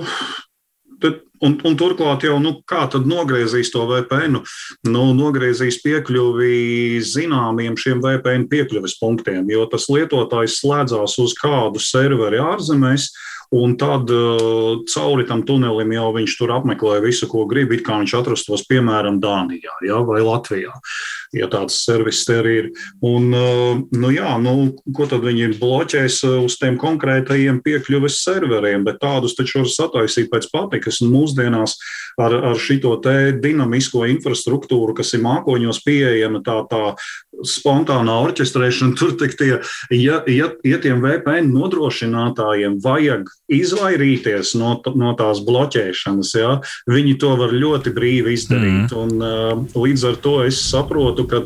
tad, 1.02 1.22
un, 1.44 1.54
un 1.62 1.76
turklāt 1.78 2.24
jau 2.26 2.36
nu, 2.42 2.56
kā 2.68 2.86
tad 2.90 3.06
nogriezīs 3.08 3.70
to 3.74 3.84
VPN? 3.88 4.40
Nu, 4.88 5.04
nogriezīs 5.16 5.78
piekļuvi 5.84 6.98
zināmiem 7.04 7.78
šiem 7.80 8.02
VPN 8.04 8.48
piekļuves 8.50 8.98
punktiem, 9.00 9.46
jo 9.52 9.66
tas 9.70 9.88
lietotājs 9.92 10.60
slēdzās 10.62 11.18
uz 11.22 11.36
kādu 11.38 11.82
serveri 11.82 12.42
ārzemēs. 12.42 13.10
Un 13.54 13.76
tad 13.78 14.10
uh, 14.10 14.82
cauri 14.90 15.26
tam 15.28 15.44
tunelim 15.46 15.92
jau 15.94 16.08
viņš 16.16 16.36
tur 16.38 16.52
apmeklē 16.56 16.98
visu, 17.04 17.28
ko 17.30 17.44
grib. 17.46 17.74
It 17.76 17.84
kā 17.86 18.00
viņš 18.00 18.16
atrastos, 18.18 18.64
piemēram, 18.66 19.20
Dānijā 19.22 19.76
ja, 19.86 20.00
vai 20.06 20.18
Latvijā, 20.24 20.74
ja 21.36 21.48
tāds 21.52 21.78
servis 21.84 22.24
te 22.26 22.40
ir. 22.50 22.70
Un, 23.06 23.30
uh, 23.30 23.78
nu, 23.94 24.10
jā, 24.14 24.34
nu, 24.42 24.72
ko 24.96 25.06
tad 25.10 25.22
viņi 25.26 25.54
bloķēs 25.60 26.22
uz 26.42 26.58
tiem 26.60 26.78
konkrētajiem 26.80 27.62
piekļuves 27.64 28.18
serveriem, 28.24 28.84
bet 28.86 29.00
tādus 29.02 29.36
taču 29.38 29.62
var 29.62 29.70
sataisīt 29.72 30.30
pēc 30.32 30.50
patikas. 30.52 31.00
Un 31.04 31.14
mūsdienās 31.14 31.76
ar, 32.18 32.34
ar 32.52 32.60
šito 32.60 32.96
dinamisko 33.42 34.06
infrastruktūru, 34.10 34.96
kas 34.96 35.14
ir 35.14 35.22
mākoņos 35.24 35.82
pieejama, 35.86 36.42
tā, 36.46 36.58
tā 36.70 36.82
spontānā 37.44 38.14
orķestrēšana, 38.26 38.96
tur 38.96 39.14
tie, 39.18 39.58
ja, 39.92 40.20
ja, 40.30 40.50
ja 40.64 40.78
tiem 40.82 41.02
VPN 41.04 41.50
nodrošinātājiem 41.52 42.78
vajag 42.84 43.30
izvairīties 43.52 44.54
no, 44.58 44.76
no 44.98 45.12
tās 45.18 45.42
bloķēšanas. 45.46 46.32
Ja? 46.38 46.52
Viņi 46.90 47.16
to 47.22 47.34
var 47.38 47.54
ļoti 47.54 47.92
brīvi 47.96 48.36
izdarīt. 48.36 48.92
Mm. 48.92 48.96
Un, 48.96 49.22
uh, 49.22 49.82
līdz 49.86 50.06
ar 50.10 50.20
to 50.24 50.36
es 50.46 50.60
saprotu, 50.70 51.26
ka 51.30 51.42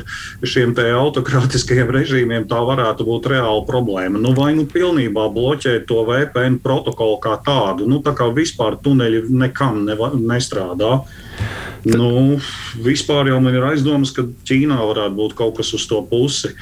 šiem 0.47 0.75
autokrātiskajiem 0.81 1.91
režīmiem 1.93 2.47
tā 2.51 2.61
varētu 2.65 3.05
būt 3.09 3.31
reāla 3.33 3.65
problēma. 3.69 4.21
Nu, 4.23 4.33
vai 4.37 4.53
nu 4.57 4.67
pilnībā 4.71 5.27
bloķēt 5.35 5.89
to 5.91 6.05
VPN 6.09 6.61
protokolu 6.65 7.19
kā 7.23 7.37
tādu, 7.45 7.89
nu, 7.91 8.01
tā 8.05 8.15
kā 8.17 8.31
vispār 8.35 8.79
tuneļi 8.81 9.27
nekam 9.31 9.85
neva, 9.89 10.13
nestrādā. 10.15 11.01
Tad... 11.41 11.97
Nu, 11.97 12.39
vispār 12.85 13.31
jau 13.31 13.41
man 13.41 13.57
ir 13.57 13.67
aizdomas, 13.71 14.13
ka 14.17 14.27
Ķīnā 14.49 14.79
varētu 14.81 15.17
būt 15.17 15.37
kaut 15.39 15.57
kas 15.61 15.73
uz 15.77 15.87
to 15.89 16.03
pusi. 16.11 16.53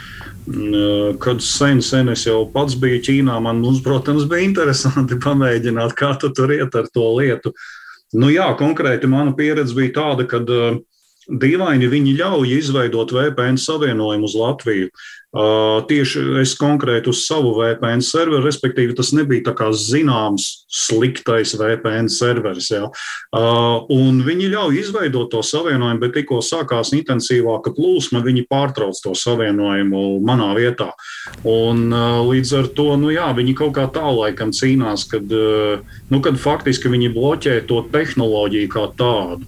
Kad 1.21 1.43
sen, 1.45 1.83
sen 1.85 2.13
es 2.15 2.23
jau 2.29 2.45
pats 2.53 2.79
biju 2.79 3.01
Ķīnā, 3.09 3.39
man, 3.45 3.63
mums, 3.65 3.83
protams, 3.85 4.29
bija 4.31 4.47
interesanti 4.47 5.19
pamēģināt, 5.27 5.97
kā 5.99 6.15
tu 6.21 6.31
tur 6.35 6.55
iet 6.55 6.79
ar 6.79 6.89
to 6.95 7.11
lietu. 7.19 7.55
Nu, 8.17 8.31
jā, 8.33 8.47
konkrēti 8.57 9.11
mana 9.11 9.35
pieredze 9.37 9.77
bija 9.77 9.99
tāda, 9.99 10.25
ka 10.31 10.41
uh, 10.41 10.79
dīvaini 11.29 11.89
viņi 11.93 12.17
ļauj 12.19 12.57
izveidot 12.57 13.13
VPN 13.13 13.61
savienojumu 13.61 14.29
uz 14.29 14.37
Latviju. 14.39 14.91
Uh, 15.29 15.83
tieši 15.85 16.23
es 16.41 16.55
konkrēti 16.57 17.11
uz 17.13 17.27
savu 17.27 17.51
VPN 17.59 18.01
serveru, 18.01 18.41
respektīvi, 18.47 18.95
tas 18.97 19.11
nebija 19.13 19.45
tā 19.51 19.53
kā 19.59 19.67
zināms 19.77 20.47
sliktais 20.73 21.53
VPN 21.61 22.09
serveris. 22.09 22.71
Ja? 22.73 22.87
Uh, 22.89 23.85
un 23.93 24.23
viņi 24.25 24.49
ļauj 24.55 24.79
izveidot 24.81 25.29
to 25.35 25.43
savienojumu, 25.45 26.01
bet 26.01 26.17
tikko 26.17 26.41
sākās 26.41 26.95
intensīvāka 26.97 27.75
plūsma, 27.77 28.25
viņi 28.25 28.47
pārtrauc 28.49 28.97
to 29.05 29.13
savienojumu 29.13 30.17
manā 30.25 30.49
vietā. 30.57 30.95
Un, 31.45 31.85
uh, 31.93 32.25
līdz 32.25 32.55
ar 32.63 32.73
to 32.81 32.89
nu, 32.97 33.13
jā, 33.13 33.29
viņi 33.37 33.59
kaut 33.61 33.77
kā 33.77 33.85
tālaikam 33.93 34.57
cīnās, 34.57 35.05
kad, 35.13 35.29
nu, 35.29 36.25
kad 36.25 36.41
faktiski 36.41 36.89
viņi 36.89 37.13
bloķē 37.13 37.61
to 37.69 37.85
tehnoloģiju 37.93 38.73
kā 38.73 38.89
tādu. 38.97 39.45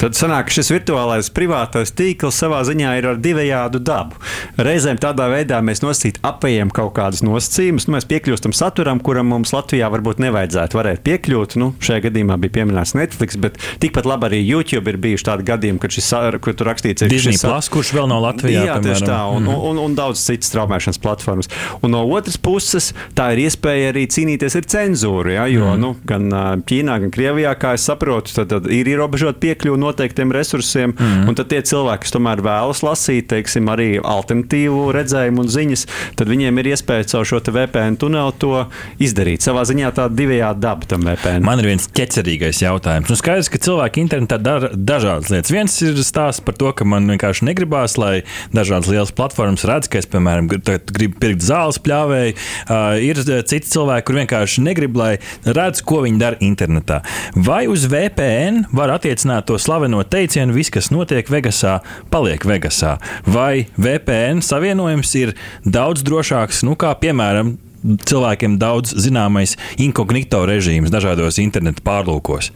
Tad 0.00 0.16
sanāk, 0.18 0.48
ka 0.48 0.56
šis 0.58 0.70
virtuālais 0.72 1.30
privātais 1.34 1.92
tīkls 1.94 2.38
savā 2.42 2.60
ziņā 2.66 2.94
ir 2.98 3.08
ar 3.12 3.20
divējādu 3.22 3.80
dabu. 3.84 4.18
Reizēm 4.58 4.98
tādā 5.02 5.28
veidā 5.32 5.60
mēs 5.64 5.82
nosīt 5.84 6.18
apējam 6.26 6.72
kaut 6.74 6.94
kādus 6.98 7.22
nosacījumus, 7.26 7.86
nu, 7.88 7.96
mēs 7.96 8.08
piekļūstam 8.10 8.54
saturam, 8.56 9.00
kuram 9.04 9.30
mums 9.32 9.54
Latvijā 9.54 9.88
varbūt 9.92 10.22
nevajadzētu 10.24 10.78
varēt 10.78 11.04
piekļūt. 11.06 11.56
Nu, 11.60 11.72
šajā 11.84 12.06
gadījumā 12.08 12.38
bija 12.42 12.56
pieminēts 12.58 12.94
Netflix, 12.98 13.38
bet 13.40 13.58
tikpat 13.82 14.08
labi 14.08 14.30
arī 14.30 14.40
YouTube 14.42 14.90
ir 14.90 14.98
bijuši 15.02 15.28
tādi 15.30 15.46
gadījumi, 15.48 15.82
kad 15.82 15.94
šis, 15.94 16.10
kur 16.44 16.56
tur 16.58 16.70
rakstīts, 16.70 17.06
ir 17.06 17.12
Disney 17.12 17.38
Plus, 17.40 17.70
kurš 17.72 17.94
vēl 17.96 18.10
nav 18.10 18.22
Latvijā. 18.24 18.66
Jā, 18.68 18.78
tieši 18.82 19.08
tā, 19.08 19.20
un, 19.30 19.46
mm. 19.46 19.54
un, 19.54 19.78
un, 19.78 19.82
un 19.88 19.96
daudz 19.98 20.22
citas 20.22 20.50
straumēšanas 20.52 21.00
platformas. 21.02 21.50
Un 21.84 21.94
no 21.94 22.02
otras 22.16 22.38
puses, 22.40 22.90
tā 23.16 23.30
ir 23.34 23.44
iespēja 23.46 23.92
arī 23.92 24.06
cīnīties 24.10 24.58
ar 24.58 24.68
cenzūru, 24.74 25.34
ja, 25.36 25.46
jo 25.50 25.70
mm. 25.72 25.80
nu, 25.82 25.92
gan 26.08 26.28
Ķīnā, 26.64 26.98
gan 27.04 27.14
Krievijā, 27.14 27.54
kā 27.60 27.74
es 27.78 27.86
saprotu, 27.86 28.32
tad, 28.38 28.50
tad 28.52 28.68
ir 28.72 28.88
ierobežota 28.90 29.40
piekļuva 29.42 29.80
noteiktiem 29.84 30.32
resursiem, 30.34 30.94
mm. 30.94 31.28
un 31.30 31.38
tad 31.38 31.50
tie 31.52 31.60
cilvēki, 31.64 32.04
kas 32.04 32.14
tomēr 32.14 32.42
vēlas 32.44 32.82
lasīt, 32.84 33.28
teiksim, 33.32 33.68
arī 33.72 33.88
alternatīvu 34.00 34.88
redzējumu 34.94 35.44
un 35.44 35.50
ziņas, 35.52 35.86
tad 36.18 36.30
viņiem 36.30 36.60
ir 36.60 36.70
iespēja 36.74 37.08
caur 37.14 37.28
šo 37.28 37.40
VPN 37.44 37.98
tuneli 38.00 38.34
to 38.42 38.64
izdarīt. 39.02 39.44
Savā 39.44 39.64
ziņā 39.68 39.92
tā 39.96 40.08
divējādi 40.12 40.62
daba 40.64 40.88
tam 40.90 41.04
VPN. 41.06 41.44
Man 41.46 41.62
ir 41.62 41.70
viens 41.72 41.88
ķecerīgais 41.94 42.62
jautājums. 42.64 43.10
Nu, 43.10 43.18
skaidrs, 43.18 43.50
ka 43.52 43.60
cilvēki 43.62 44.04
internetā 44.04 44.38
dara 44.42 44.70
dažādas 44.74 45.30
lietas. 45.32 45.52
Viens 45.54 45.76
ir 45.84 46.00
stāsts 46.06 46.44
par 46.44 46.56
to, 46.58 46.72
ka 46.76 46.86
man 46.88 47.08
vienkārši 47.12 47.48
negribās, 47.50 47.98
lai 48.00 48.24
dažādas 48.54 48.90
lielas 48.90 49.14
platformas 49.14 49.66
redz, 49.68 49.90
ka 49.92 50.00
es, 50.00 50.08
piemēram, 50.10 50.48
gribu 50.48 51.20
pirkt 51.20 51.44
zāles 51.44 51.80
pļāvēju. 51.84 52.36
Uh, 52.64 52.96
ir 53.04 53.20
citi 53.24 53.70
cilvēki, 53.70 54.06
kur 54.08 54.20
vienkārši 54.22 54.64
negrib, 54.64 54.96
lai 54.98 55.12
redz, 55.44 55.82
ko 55.84 56.02
viņi 56.04 56.20
dara 56.20 56.40
internetā. 56.44 57.02
Vai 57.36 57.64
uz 57.70 57.86
VPN 57.90 58.64
var 58.74 58.94
attiecināt 58.96 59.48
to 59.50 59.58
slavu? 59.60 59.73
Slaveno 59.74 60.04
teicienu, 60.06 60.54
viss, 60.54 60.70
kas 60.70 60.92
notiek 60.94 61.26
Vegasā, 61.26 61.80
paliek 62.06 62.44
Vegasā. 62.46 62.92
Vai 63.26 63.66
VPN 63.74 64.38
savienojums 64.38 65.10
ir 65.18 65.32
daudz 65.66 66.04
drošāks, 66.06 66.62
nu, 66.62 66.76
kā 66.78 66.92
piemēram 66.94 67.56
cilvēkiem 67.82 68.54
daudz 68.60 68.94
zināmais 68.94 69.56
inkognito 69.82 70.44
režīms 70.46 70.94
dažādos 70.94 71.40
internetu 71.42 71.82
pārlūkos? 71.82 72.52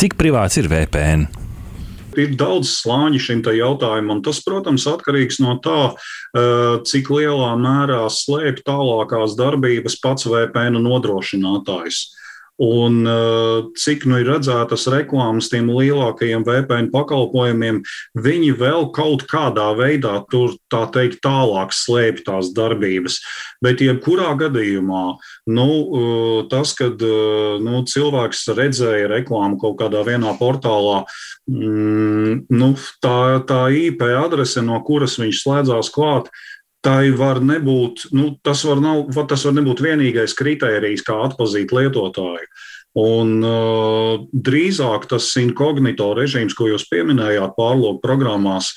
Cik 0.00 0.16
privāts 0.16 0.56
ir 0.56 0.72
VPN? 0.72 1.28
ir 2.14 2.36
daudz 2.38 2.70
slāņu 2.70 3.18
šim 3.18 3.40
jautājumam. 3.42 4.20
Tas, 4.22 4.38
protams, 4.46 4.86
atkarīgs 4.86 5.40
no 5.42 5.58
tā, 5.58 5.92
eh, 5.92 6.78
cik 6.86 7.10
lielā 7.10 7.52
mērā 7.58 8.06
slēpj 8.06 8.62
tālākās 8.62 9.34
darbības 9.36 9.98
pats 10.00 10.24
VPN 10.24 10.78
nodrošinātājs. 10.78 12.14
Un 12.62 13.00
uh, 13.02 13.66
cik 13.74 14.04
nu 14.06 14.20
ir 14.22 14.28
redzētas 14.30 14.84
reklāmas 14.92 15.48
tiem 15.50 15.72
lielākajiem 15.74 16.44
VPN 16.46 16.90
pakalpojumiem, 16.92 17.80
viņi 18.14 18.52
vēl 18.60 18.86
kaut 18.94 19.24
kādā 19.26 19.72
veidā 19.74 20.20
tur 20.30 20.54
tā 20.70 20.84
teikt 20.94 21.18
tālāk 21.26 21.74
slēpj 21.74 22.22
tās 22.28 22.52
darbības. 22.54 23.18
Bet 23.64 23.82
jebkurā 23.82 24.36
gadījumā 24.38 25.02
nu, 25.50 25.66
uh, 25.66 26.38
tas, 26.46 26.76
kad 26.78 27.02
uh, 27.02 27.58
nu, 27.58 27.82
cilvēks 27.90 28.46
redzēja 28.54 29.10
reklāmu 29.16 29.58
kaut 29.58 29.80
kādā 29.82 30.04
vienā 30.06 30.36
portālā, 30.38 31.02
mm, 31.50 32.46
nu, 32.54 32.72
tā, 33.02 33.18
tā 33.50 33.64
IP 33.74 34.06
adrese, 34.14 34.62
no 34.62 34.78
kuras 34.86 35.18
viņš 35.18 35.42
slēdzās 35.42 35.90
klāt, 35.90 36.30
tai 36.84 37.08
var 37.16 37.40
nebūt, 37.44 38.10
nu, 38.16 38.34
tas, 38.44 38.64
var 38.68 38.82
nav, 38.82 39.08
tas 39.30 39.46
var 39.48 39.56
nebūt 39.56 39.82
vienīgais 39.84 40.36
kritērijs, 40.36 41.04
kā 41.06 41.16
atzīt 41.26 41.72
lietotāju. 41.74 42.48
Un, 42.94 43.40
uh, 43.42 44.20
drīzāk 44.30 45.08
tas 45.10 45.32
inkognito 45.40 46.12
režīms, 46.14 46.54
ko 46.54 46.68
jūs 46.70 46.84
pieminējāt 46.92 47.56
pārlūku 47.56 47.98
programmās, 48.04 48.68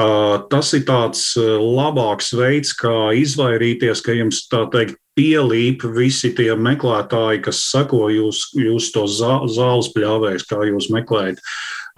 uh, 0.00 0.38
tas 0.48 0.72
ir 0.78 0.86
tāds 0.88 1.34
uh, 1.36 1.58
labāks 1.60 2.32
veids, 2.38 2.72
kā 2.78 3.10
izvairīties, 3.18 4.00
ka 4.06 4.16
jums 4.16 4.46
tā 4.48 4.62
teikt 4.72 4.96
pielīp 5.18 5.84
visi 5.98 6.30
tie 6.38 6.54
meklētāji, 6.56 7.42
kas 7.44 7.60
seko 7.68 8.06
jūs, 8.14 8.46
jūs 8.56 8.88
to 8.94 9.04
zāles 9.10 9.92
pļāvējs, 9.92 10.48
kā 10.48 10.62
jūs 10.70 10.88
meklējat. 10.94 11.44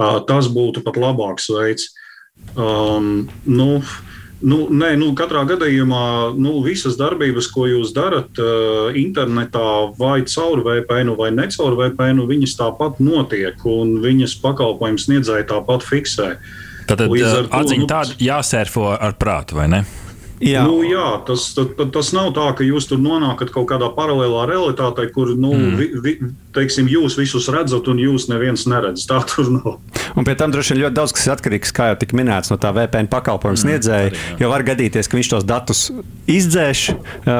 Uh, 0.00 0.18
tas 0.26 0.50
būtu 0.50 0.82
pat 0.82 0.98
labāks 0.98 1.52
veids. 1.54 1.92
Um, 2.56 3.28
nu, 3.46 3.76
uh, 3.78 4.09
Nu, 4.40 4.62
nē, 4.72 4.94
nu, 4.96 5.10
katrā 5.16 5.42
gadījumā 5.48 6.32
nu, 6.40 6.54
visas 6.64 6.96
darbības, 6.96 7.50
ko 7.52 7.66
jūs 7.68 7.92
darat 7.92 8.40
uh, 8.40 8.88
internetā, 8.96 9.66
vai 9.98 10.22
caur 10.24 10.62
VPN, 10.64 11.12
vai 11.18 11.28
ne 11.36 11.44
caur 11.52 11.76
VPN, 11.76 12.24
viņas 12.30 12.56
tāpat 12.56 13.02
notiek, 13.04 13.60
un 13.68 13.98
viņas 14.00 14.38
pakalpojumu 14.40 15.02
sniedzēji 15.04 15.50
tāpat 15.52 15.84
fiksē. 15.84 16.30
Tad 16.88 17.04
atziņa 17.04 17.82
nu, 17.84 17.90
tāda 17.90 18.16
jāsērfo 18.16 18.88
ar 18.96 19.18
prātu, 19.20 19.60
vai 19.60 19.68
ne? 19.76 19.84
Jā, 20.40 20.62
nu, 20.64 20.80
jā 20.88 21.18
tas, 21.28 21.50
tas, 21.52 21.68
tas 21.92 22.10
nav 22.16 22.30
tā, 22.32 22.46
ka 22.56 22.64
jūs 22.64 22.86
tur 22.88 23.00
nonākat 23.02 23.52
kaut 23.52 23.68
kādā 23.68 23.90
paralēlā 23.92 24.46
realitātē, 24.48 25.04
kur 25.12 25.34
nu, 25.36 25.52
mm. 25.52 25.74
vi, 25.76 25.88
vi, 26.00 26.14
teiksim, 26.56 26.88
jūs 26.88 27.18
visus 27.20 27.50
redzat 27.52 27.90
un 27.92 28.00
jūs 28.00 28.30
neviens 28.32 28.64
neredz. 28.70 29.04
Tā 29.10 29.20
tur 29.28 29.52
nav. 29.58 29.76
Un 30.16 30.26
pie 30.26 30.34
tam 30.38 30.52
droši 30.54 30.74
vien 30.74 30.82
ļoti 30.84 30.96
daudz 30.96 31.14
kas 31.16 31.28
atkarīgs, 31.36 31.72
kā 31.76 31.90
jau 31.92 31.98
tika 32.00 32.16
minēts, 32.18 32.50
no 32.52 32.58
tā 32.60 32.72
VPN 32.76 33.10
pakalpojuma 33.12 33.56
mm, 33.56 33.62
sniedzēja. 33.64 34.10
Mm, 34.10 34.40
jo 34.42 34.50
var 34.52 34.64
gadīties, 34.66 35.10
ka 35.10 35.18
viņš 35.18 35.30
tos 35.34 35.46
datus 35.48 35.82
izdzēš 36.30 36.84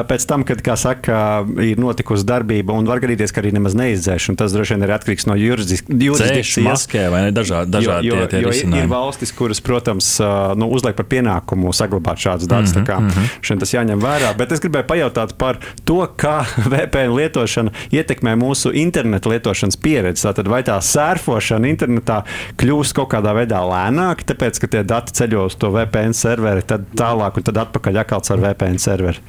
pēc 0.09 0.27
tam, 0.29 0.45
kad, 0.47 0.61
kā 0.65 0.75
saka, 0.79 1.43
ir 1.63 1.81
notikusi 1.81 2.25
darbība, 2.27 2.75
un 2.77 2.89
var 2.89 3.01
gadīties, 3.03 3.33
ka 3.33 3.43
arī 3.43 3.53
nemaz 3.55 3.75
neizdzēš. 3.77 4.29
Tas 4.39 4.55
droši 4.55 4.75
vien 4.75 4.85
ir 4.87 4.93
atkarīgs 4.95 5.27
no 5.29 5.35
jurisdikcijas. 5.39 6.59
Maskē 6.65 7.07
vai 7.13 7.25
ne 7.27 7.33
dažādi, 7.35 7.71
dažādi 7.73 8.09
jo, 8.09 8.15
jo, 8.15 8.27
tie, 8.27 8.39
tie 8.39 8.43
jo 8.45 8.53
ir, 8.55 8.77
ir 8.83 8.89
valstis, 8.91 9.33
kuras, 9.35 9.61
protams, 9.63 10.13
nu, 10.59 10.69
uzliek 10.71 10.97
par 10.97 11.07
pienākumu 11.11 11.73
saglabāt 11.75 12.21
šādus 12.23 12.49
datus. 12.51 12.75
Mm 12.75 12.83
-hmm, 12.83 12.99
mm 13.01 13.09
-hmm. 13.09 13.29
Šeit 13.41 13.59
tas 13.59 13.73
jāņem 13.73 14.01
vērā. 14.01 14.33
Bet 14.37 14.51
es 14.51 14.59
gribēju 14.59 14.87
pajautāt 14.87 15.33
par 15.37 15.59
to, 15.83 16.07
kā 16.17 16.45
VPN 16.73 17.15
lietošana 17.15 17.71
ietekmē 17.91 18.35
mūsu 18.35 18.71
internetu 18.73 19.29
lietošanas 19.29 19.77
pieredzi. 19.77 20.27
Tātad 20.27 20.47
vai 20.47 20.63
tā 20.63 20.77
sērfošana 20.81 21.67
internetā 21.67 22.21
kļūst 22.61 22.95
kaut 22.97 23.09
kādā 23.15 23.33
veidā 23.37 23.61
lēnāka, 23.65 24.27
tāpēc, 24.31 24.59
ka 24.61 24.69
tie 24.69 24.83
dati 24.87 25.15
ceļo 25.17 25.47
uz 25.49 25.57
to 25.59 25.71
VPN 25.73 26.13
serveri, 26.17 26.65
tad 26.67 26.85
tālāk 26.97 27.39
un 27.41 27.47
tad 27.47 27.59
atpakaļ 27.65 28.03
atkal 28.03 28.21
ar 28.35 28.45
VPN 28.45 28.79
serveri? 28.81 29.23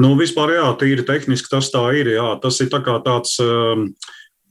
Nu, 0.00 0.12
vispār, 0.18 0.52
jā, 0.58 0.66
tīri 0.80 1.06
tehniski 1.06 1.50
tas 1.52 1.70
tā 1.72 1.82
ir. 1.96 2.12
Jā. 2.16 2.34
Tas 2.42 2.60
ir 2.60 2.68
tā 2.72 2.82
tāds 2.84 3.38
um, 3.42 3.88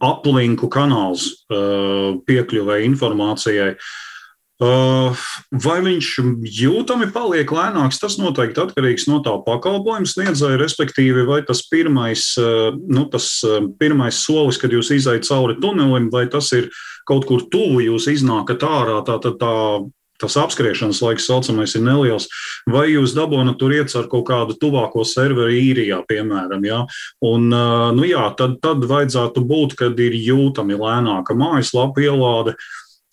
aplinku 0.03 0.69
kanāls 0.71 1.29
uh, 1.53 2.17
piekļuvēja 2.25 2.87
informācijai. 2.89 3.75
Uh, 4.55 5.23
vai 5.51 5.81
viņš 5.83 6.09
jūtami 6.47 7.09
paliek 7.11 7.49
lēnāks, 7.51 7.99
tas 7.99 8.15
noteikti 8.15 8.61
atkarīgs 8.63 9.03
no 9.11 9.19
tā 9.23 9.33
pakalpojuma 9.43 10.07
sniedzēja, 10.07 10.61
respektīvi, 10.61 11.25
vai 11.27 11.41
tas 11.43 11.65
pirmais, 11.67 12.29
uh, 12.39 12.71
nu, 12.87 13.03
tas 13.11 13.27
uh, 13.43 13.59
pirmais 13.81 14.21
solis, 14.23 14.59
kad 14.61 14.71
jūs 14.71 14.93
izaicat 14.95 15.27
cauri 15.27 15.57
tunelim, 15.59 16.07
vai 16.13 16.23
tas 16.31 16.53
ir 16.55 16.71
kaut 17.07 17.27
kur 17.29 17.45
tuvu, 17.51 17.83
jūs 17.85 18.09
iznākat 18.11 18.65
ārā, 18.65 19.01
tā, 19.05 19.19
tā, 19.23 19.35
tā 19.39 19.53
tas 20.21 20.37
apspriešanas 20.39 21.01
laiks, 21.03 21.27
saucamais, 21.27 21.75
ir 21.75 21.83
neliels. 21.83 22.29
Vai 22.71 22.87
jūs 22.93 23.15
dabūjāt 23.17 23.57
tur 23.59 23.75
iet 23.75 23.95
ar 23.99 24.07
kaut 24.11 24.27
kādu 24.29 24.55
tuvāko 24.59 25.03
serveri 25.07 25.59
īrijā, 25.71 26.01
piemēram, 26.07 26.63
ja? 26.67 26.81
un, 27.25 27.49
nu 27.97 28.07
jā, 28.07 28.23
tad, 28.39 28.57
tad 28.63 28.85
vajadzētu 28.87 29.43
būt, 29.43 29.75
kad 29.79 29.99
ir 29.99 30.15
jūtami 30.15 30.79
lēnāka 30.79 31.35
mājaslapa 31.37 32.05
ielāde. 32.05 32.55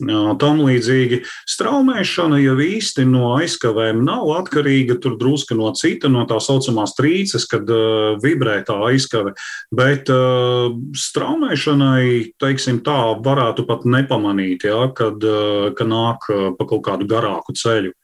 Tam 0.00 0.58
līdzīgi 0.64 1.20
straumēšana 1.46 2.40
jau 2.42 2.56
īsti 2.64 3.04
no 3.06 3.34
aizkavēm 3.36 4.00
nav 4.02 4.30
atkarīga 4.40 4.96
tur 5.02 5.14
drusku 5.20 5.54
no 5.58 5.70
cita, 5.78 6.10
no 6.10 6.24
tā 6.26 6.40
saucamās 6.42 6.96
trīces, 6.98 7.46
kad 7.50 7.68
uh, 7.70 8.16
vibrē 8.22 8.62
tā 8.66 8.78
aizkave. 8.88 9.34
Bet 9.70 10.10
uh, 10.10 10.72
straumēšanai, 10.96 12.34
teiksim 12.42 12.82
tā, 12.82 12.98
varētu 13.22 13.66
pat 13.68 13.86
nepamanīt, 13.86 14.66
ja, 14.66 14.88
kad, 14.96 15.22
uh, 15.22 15.70
kad 15.76 15.92
nāk 15.92 16.26
uh, 16.32 16.50
pa 16.58 16.66
kaut 16.66 16.82
kādu 16.88 17.06
garāku 17.10 17.54
ceļu. 17.54 17.94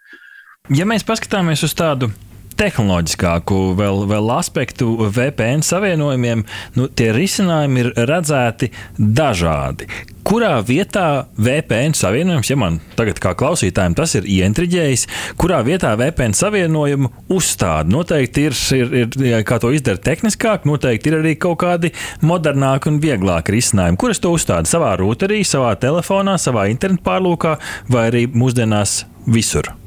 Ja 0.74 0.84
mēs 0.86 1.06
paskatāmies 1.08 1.64
uz 1.64 1.74
tādu 1.74 2.10
tehnoloģiskāku 2.58 3.58
vēl, 3.78 4.04
vēl 4.10 4.30
aspektu 4.34 4.90
VPN 5.06 5.62
savienojumiem, 5.64 6.44
nu, 6.76 6.88
tie 6.90 7.10
risinājumi 7.14 7.84
ir 7.84 7.90
redzēti 8.08 8.72
dažādi. 8.98 9.88
Kurā 10.28 10.58
vietā 10.60 11.24
VPN 11.40 11.94
savienojums, 11.96 12.50
ja 12.50 12.56
man 12.60 12.74
tagad 12.98 13.16
kā 13.22 13.30
klausītājiem 13.38 13.94
tas 13.96 14.12
ir 14.18 14.26
ientriģējis, 14.28 15.06
kurā 15.40 15.62
vietā 15.64 15.94
VPN 15.96 16.36
savienojumu 16.36 17.08
uzstāda? 17.32 17.88
Noteikti 17.88 18.44
ir, 18.50 18.58
ir, 18.76 19.08
ir 19.24 19.46
kā 19.48 19.56
to 19.62 19.72
izdarīt 19.72 20.04
tehniskāk, 20.04 20.68
noteikti 20.68 21.08
ir 21.08 21.18
arī 21.22 21.34
kaut 21.40 21.62
kādi 21.64 21.94
modernāki 22.20 22.92
un 22.92 23.00
vieglāki 23.00 23.56
risinājumi. 23.56 23.96
Kur 24.04 24.12
es 24.12 24.20
to 24.20 24.36
uzstādu? 24.36 24.68
Savā 24.68 24.92
routerī, 25.00 25.40
savā 25.48 25.72
telefonā, 25.80 26.36
savā 26.36 26.68
internetu 26.68 27.08
pārlūkā 27.08 27.56
vai 27.88 28.08
arī 28.12 28.26
mūsdienās 28.28 29.06
visur? 29.32 29.77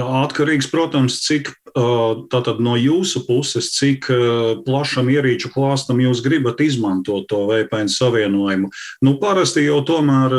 Atkarīgs, 0.00 0.68
protams, 0.70 1.20
cik 1.24 1.50
no 1.74 2.74
jūsu 2.78 3.22
puses, 3.26 3.70
cik 3.76 4.08
plašam 4.66 5.10
ierīču 5.12 5.52
klāstam 5.54 6.00
jūs 6.02 6.22
gribat 6.24 6.60
izmantot 6.64 7.28
to 7.30 7.44
VPN 7.50 7.90
savienojumu. 7.92 8.70
Nu, 9.06 9.14
parasti 9.22 9.66
jau 9.66 9.80
tomēr 9.86 10.34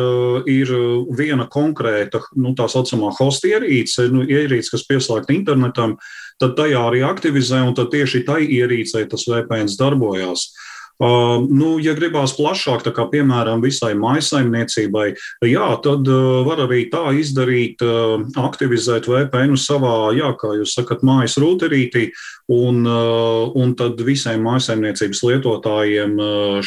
ir 0.52 0.74
viena 1.16 1.48
konkrēta, 1.52 2.24
nu, 2.36 2.56
tā 2.58 2.68
saucamā 2.72 3.14
host 3.20 3.48
ierīce, 3.48 4.10
nu, 4.12 4.26
ierīce, 4.28 4.74
kas 4.74 4.88
pieslēgta 4.90 5.36
internetam, 5.36 5.96
tad 6.42 6.58
tajā 6.60 6.84
arī 6.90 7.06
aktivizē, 7.08 7.64
un 7.68 7.78
tad 7.78 7.94
tieši 7.94 8.26
tai 8.28 8.44
ierīcei 8.48 9.08
tas 9.10 9.28
VPN 9.30 9.72
darbojās. 9.80 10.50
Uh, 10.52 10.68
Uh, 11.02 11.48
nu, 11.50 11.80
ja 11.82 11.96
gribās 11.98 12.36
plašāk, 12.38 12.84
tā 12.86 12.92
kā 12.94 13.08
piemēram 13.10 13.64
visai 13.64 13.96
maisaimniecībai, 13.98 15.08
jā, 15.50 15.70
tad 15.82 16.06
uh, 16.06 16.44
var 16.46 16.62
arī 16.68 16.84
tā 16.94 17.16
izdarīt, 17.18 17.82
uh, 17.82 18.22
aktivizēt 18.38 19.10
VPN 19.10 19.58
savā, 19.58 20.12
jā, 20.14 20.30
kā 20.38 20.54
jūs 20.60 20.76
sakat, 20.78 21.02
mājas 21.02 21.40
routerītī, 21.42 22.12
un, 22.52 22.84
un 22.84 23.70
tad 23.80 24.02
visiem 24.04 24.42
maisaimniecības 24.44 25.22
lietotājiem 25.24 26.18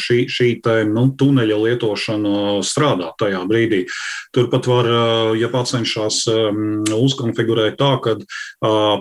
šī, 0.01 0.15
šī 0.33 0.47
te, 0.65 0.79
nu, 0.89 1.03
tuneļa 1.13 1.59
lietošana 1.61 2.39
strādā 2.65 3.11
tajā 3.21 3.43
brīdī. 3.45 3.83
Turpat 4.33 4.65
var, 4.65 4.89
ja 5.37 5.51
pats 5.53 5.75
cenšas 5.75 6.23
um, 6.31 6.81
uzkonfigurēt 6.89 7.77
tā, 7.77 7.91
ka, 8.01 8.15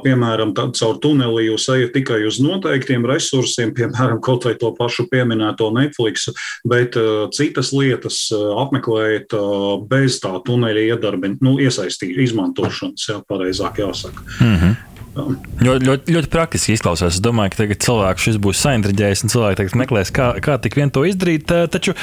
piemēram, 0.05 0.53
caur 0.77 1.01
tuneli 1.01 1.47
jūs 1.47 1.71
ejat 1.73 1.95
tikai 1.97 2.21
uz 2.29 2.43
noteiktiem 2.45 3.09
resursiem, 3.09 3.73
piemēram, 3.73 4.21
kaut 4.21 4.45
vai 4.45 4.53
to 4.61 4.75
pašu 4.77 5.09
piemēru 5.09 5.24
pieminēto 5.25 5.71
Netflix, 5.75 6.29
bet 6.69 6.99
uh, 7.01 7.27
citas 7.35 7.73
lietas 7.73 8.29
uh, 8.35 8.55
apmeklējot 8.65 9.37
uh, 9.39 9.87
bez 9.89 10.21
tā 10.23 10.35
tuneļa 10.45 10.89
iedarbina, 10.95 11.39
nu, 11.45 11.57
iesaistīt, 11.63 12.17
izmantošanas, 12.29 13.09
jā, 13.09 13.21
pareizāk 13.29 13.81
jāsaka. 13.83 14.25
Mm 14.41 14.57
-hmm. 14.57 14.84
Ļoti, 15.15 15.87
ļoti, 15.87 16.15
ļoti 16.17 16.29
praktiski 16.33 16.75
izklausās. 16.75 17.15
Es 17.15 17.23
domāju, 17.23 17.53
ka 17.53 17.61
tagad 17.63 17.83
cilvēks 17.85 18.25
šis 18.27 18.39
būs 18.43 18.63
saintriģējis 18.65 19.23
un 19.23 19.31
cilvēki 19.31 19.79
meklēs, 19.79 20.11
kā, 20.15 20.33
kā 20.43 20.57
tik 20.63 20.75
vien 20.79 20.91
to 20.91 21.05
izdarīt. 21.07 21.47
Taču 21.71 21.95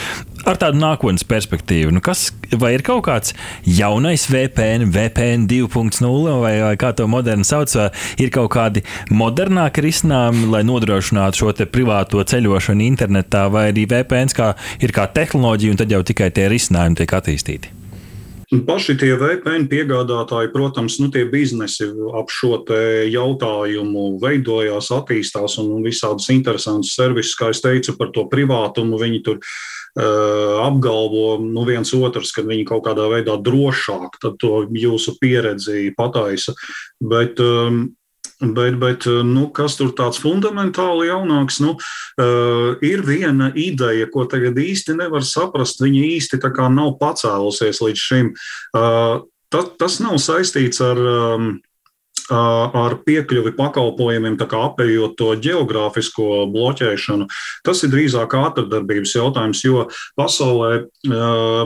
ar 0.48 0.60
tādu 0.62 0.80
nākotnes 0.80 1.26
perspektīvu, 1.28 1.92
nu 1.98 2.04
kas, 2.04 2.30
vai 2.56 2.72
ir 2.78 2.86
kaut 2.88 3.04
kāds 3.10 3.36
jaunais 3.68 4.24
VPN, 4.32 4.88
VPN 4.96 5.44
2.0 5.52 6.38
vai, 6.40 6.54
vai 6.64 6.72
kā 6.80 6.94
to 6.96 7.10
moderni 7.12 7.48
sauc, 7.48 7.76
ir 8.22 8.32
kaut 8.32 8.54
kādi 8.56 8.86
modernāki 9.12 9.84
risinājumi, 9.90 10.48
lai 10.56 10.64
nodrošinātu 10.68 11.44
šo 11.44 11.54
privāto 11.68 12.24
ceļošanu 12.24 12.88
internetā, 12.88 13.48
vai 13.52 13.68
arī 13.74 13.86
VPN 13.92 14.32
kā, 14.38 14.54
ir 14.80 14.96
kā 14.96 15.10
tehnoloģija, 15.12 15.76
un 15.76 15.84
tad 15.84 15.92
jau 15.92 16.02
tikai 16.08 16.32
tie 16.32 16.48
risinājumi 16.52 17.04
tiek 17.04 17.20
attīstīti. 17.20 17.81
Paši 18.52 18.98
tie 19.00 19.14
VPN 19.16 19.70
piegādātāji, 19.72 20.50
protams, 20.52 20.98
nu, 21.00 21.08
tie 21.08 21.24
biznesi 21.24 21.86
ap 22.20 22.28
šo 22.36 22.58
jautājumu 23.08 24.18
veidojās, 24.20 24.90
attīstās 24.92 25.56
un, 25.62 25.78
visādus 25.86 26.28
interesantus 26.36 26.92
servisus, 26.98 27.38
kā 27.40 27.54
es 27.56 27.64
teicu, 27.64 27.96
par 27.96 28.12
to 28.12 28.26
privātumu. 28.28 29.00
Viņi 29.00 29.22
tur 29.24 29.40
apgalvo 29.96 31.40
nu, 31.44 31.64
viens 31.68 31.96
otrs, 31.96 32.32
ka 32.36 32.44
viņi 32.48 32.68
kaut 32.68 32.86
kādā 32.90 33.08
veidā 33.12 33.38
drošāk 33.40 34.20
to 34.40 34.52
jūsu 34.68 35.16
pieredzi 35.20 35.96
pataisa. 35.96 36.56
Bet 37.00 37.40
um, 37.40 37.90
Bet, 38.42 38.80
bet 38.82 39.06
nu, 39.06 39.46
kas 39.54 39.76
tur 39.78 39.92
tāds 39.94 40.18
fundamentāli 40.18 41.12
jaunāks? 41.12 41.60
Nu, 41.62 41.76
uh, 41.78 42.72
ir 42.82 43.04
viena 43.06 43.52
ideja, 43.54 44.08
ko 44.10 44.26
tagad 44.26 44.58
īsti 44.58 44.98
nevar 44.98 45.22
saprast. 45.22 45.84
Viņa 45.84 46.02
īsti 46.18 46.42
nav 46.74 46.96
pacēlusies 46.98 47.84
līdz 47.86 48.02
šim. 48.02 48.32
Uh, 48.74 49.22
tas, 49.54 49.70
tas 49.78 50.00
nav 50.02 50.18
saistīts 50.18 50.82
ar. 50.82 50.98
Um, 50.98 51.52
ar 52.30 52.98
piekļuvi 53.06 53.54
pakalpojumiem, 53.58 54.38
apējot 54.42 55.16
to 55.20 55.32
geogrāfisko 55.42 56.46
bloķēšanu. 56.52 57.28
Tas 57.66 57.84
ir 57.86 57.94
drīzāk 57.94 58.36
ātrdarbības 58.38 59.16
jautājums, 59.16 59.64
jo 59.66 59.88
pasaulē, 60.20 60.86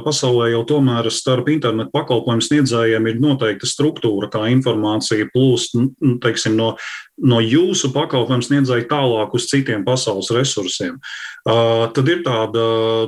pasaulē 0.05 0.51
jau 0.53 0.63
tomēr 0.69 1.09
starp 1.13 1.49
internetu 1.53 1.93
pakalpojumu 1.95 2.45
sniedzējiem 2.45 3.09
ir 3.11 3.19
noteikta 3.23 3.69
struktūra, 3.69 4.29
kā 4.31 4.45
informācija 4.53 5.29
plūst 5.33 5.75
teiksim, 6.23 6.55
no 6.59 6.75
no 7.23 7.39
jūsu 7.39 7.91
pakalpojumu 7.95 8.43
sniedzēja 8.43 8.87
tālāk 8.89 9.35
uz 9.37 9.47
citiem 9.47 9.85
pasaules 9.87 10.31
resursiem. 10.35 10.97
Uh, 11.45 11.85
tad 11.95 12.09
ir 12.11 12.23
tāda, 12.25 12.65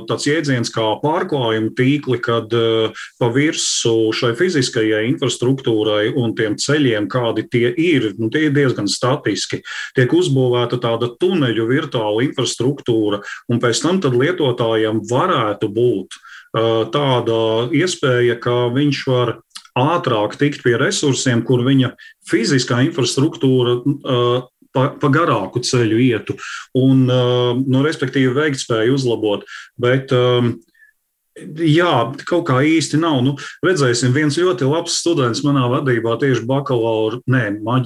tāds 0.08 0.28
jēdziens 0.28 0.72
kā 0.72 0.84
pārklājuma 1.02 1.74
tīkli, 1.76 2.20
kad 2.24 2.52
uh, 2.56 2.94
pa 3.20 3.28
virsmu 3.34 4.12
šai 4.16 4.32
fiziskajai 4.38 5.04
infrastruktūrai 5.10 6.14
un 6.16 6.32
tiem 6.38 6.56
ceļiem, 6.60 7.08
kādi 7.10 7.44
tie 7.50 7.66
ir, 7.72 8.12
nu, 8.18 8.30
tie 8.32 8.46
ir 8.48 8.54
diezgan 8.56 8.88
statiski. 8.88 9.60
Tiek 9.98 10.14
uzbūvēta 10.14 10.80
tāda 10.80 11.10
tuneļu 11.20 11.68
virtuāla 11.68 12.24
infrastruktūra, 12.30 13.20
un 13.52 13.60
pēc 13.60 13.84
tam 13.84 14.00
lietotājiem 14.08 15.02
varētu 15.10 15.68
būt 15.74 16.16
uh, 16.16 16.86
tāda 16.94 17.40
iespēja, 17.74 18.38
ka 18.40 18.68
viņš 18.72 19.04
var 19.10 19.36
ātrāk 19.78 20.36
tikt 20.40 20.64
pie 20.66 20.76
resursiem, 20.80 21.42
kur 21.46 21.64
viņa 21.66 21.94
fiziskā 22.28 22.82
infrastruktūra 22.86 23.78
uh, 23.82 24.46
pa, 24.74 24.88
pa 25.00 25.12
garāku 25.12 25.62
ceļu 25.64 26.00
ietu 26.08 26.38
un, 26.78 27.04
uh, 27.08 27.52
nu, 27.58 27.84
respektīvi, 27.86 28.34
veiktspēju 28.36 28.98
uzlabot. 28.98 29.46
Bet 29.80 30.14
um, 30.16 30.56
Jā, 31.38 31.92
kaut 32.26 32.48
kā 32.48 32.58
īsti 32.66 32.98
nav. 32.98 33.20
Nu, 33.22 33.34
redzēsim, 33.62 34.10
viens 34.14 34.34
ļoti 34.40 34.66
labs 34.66 34.96
students 34.98 35.44
manā 35.46 35.68
vadībā 35.70 36.16
tieši 36.18 36.42
bakalaura, 36.48 37.20
nē, 37.30 37.44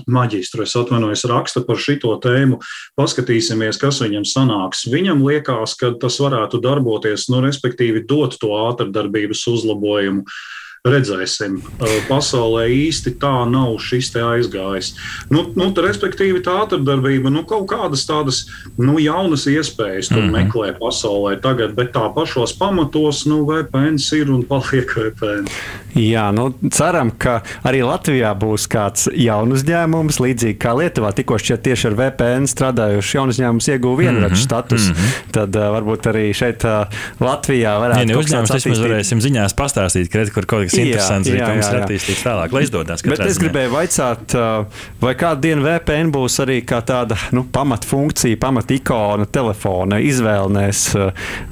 maģistra, 0.08 0.64
es 0.64 0.76
atvainojos, 0.78 1.26
raksta 1.28 1.60
par 1.66 1.80
šito 1.80 2.14
tēmu. 2.22 2.62
Paskatīsimies, 2.96 3.80
kas 3.82 4.00
viņam 4.04 4.24
sanāks. 4.28 4.86
Viņam 4.92 5.20
liekas, 5.26 5.76
ka 5.76 5.92
tas 6.00 6.16
varētu 6.22 6.62
darboties, 6.64 7.28
nu, 7.32 7.42
respektīvi 7.44 8.06
dot 8.08 8.38
to 8.40 8.54
ātrdarbības 8.70 9.44
uzlabojumu. 9.52 10.24
Uh, 10.24 10.61
redzēsim. 10.82 11.60
Pasaulē 12.08 12.64
īsti 12.74 13.12
tā 13.22 13.44
nav 13.46 13.76
šis 13.78 14.08
te 14.10 14.22
aizgājis. 14.26 14.88
Nu, 15.30 15.44
nu, 15.54 15.68
respektīvi, 15.84 16.40
tā 16.42 16.56
ātrdarbība, 16.64 17.30
nu, 17.30 17.44
kaut 17.46 17.68
kādas 17.70 18.02
tādas 18.08 18.40
nu, 18.80 18.96
jaunas 18.98 19.46
iespējas 19.46 20.10
tur 20.10 20.24
mm 20.24 20.32
-hmm. 20.32 20.40
meklē 20.40 20.72
pasaulē 20.80 21.36
tagad, 21.40 21.76
bet 21.78 21.92
tā 21.94 22.08
pašos 22.14 22.56
pamatos, 22.58 23.22
nu, 23.30 23.44
VPN 23.46 24.02
ir 24.18 24.30
un 24.34 24.42
paliek 24.42 24.90
VPN. 24.90 25.46
Jā, 25.98 26.26
nu, 26.34 26.50
ceram, 26.72 27.12
ka 27.18 27.40
arī 27.68 27.82
Latvijā 27.86 28.32
būs 28.38 28.66
kāds 28.72 29.08
jauns 29.12 29.60
uzņēmums, 29.60 30.20
līdzīgi 30.22 30.58
kā 30.62 30.74
Lietuvā. 30.78 31.12
Tikko 31.16 31.38
šķiet 31.40 31.64
tieši 31.66 31.90
ar 31.90 31.98
VPN 32.00 32.48
strādājuši 32.50 33.18
jaunu 33.18 33.34
uzņēmumu 33.34 33.66
ieguva 33.68 33.98
vienraidžu 34.00 34.28
mm 34.28 34.34
-hmm. 34.34 34.44
status. 34.44 34.88
Mm 34.88 34.94
-hmm. 34.94 35.32
Tad 35.36 35.56
uh, 35.56 35.68
varbūt 35.76 36.10
arī 36.12 36.24
šeit 36.34 36.64
uh, 36.64 36.86
Latvijā 37.20 37.78
varētu 37.78 38.06
būt. 38.06 38.10
Ja 38.10 38.18
uzņēmums 38.18 38.54
vismaz 38.54 38.80
varēsim 38.80 39.20
ziņās 39.20 39.54
pastāstīt, 39.54 40.08
ka 40.08 40.24
kaut 40.42 40.64
kas 40.64 40.72
kas 40.72 40.80
interesants, 40.80 41.28
jā, 41.28 41.36
jā, 41.36 41.48
jā, 41.48 41.60
jā. 41.60 41.82
attīstīts 41.84 42.24
tālāk, 42.24 42.54
lai 42.54 42.62
izdodas. 42.66 43.04
Bet 43.06 43.22
es 43.26 43.38
gribēju 43.40 43.72
vaicāt, 43.72 44.34
vai 45.02 45.14
kādu 45.18 45.44
dienu 45.46 45.64
VPN 45.66 46.12
būs 46.14 46.38
arī 46.44 46.58
kā 46.66 46.80
tāda 46.86 47.18
nu, 47.36 47.44
pamatfunkcija, 47.52 48.38
pamatikona 48.40 49.26
telefona 49.32 50.00
izvēlnēs, 50.02 50.84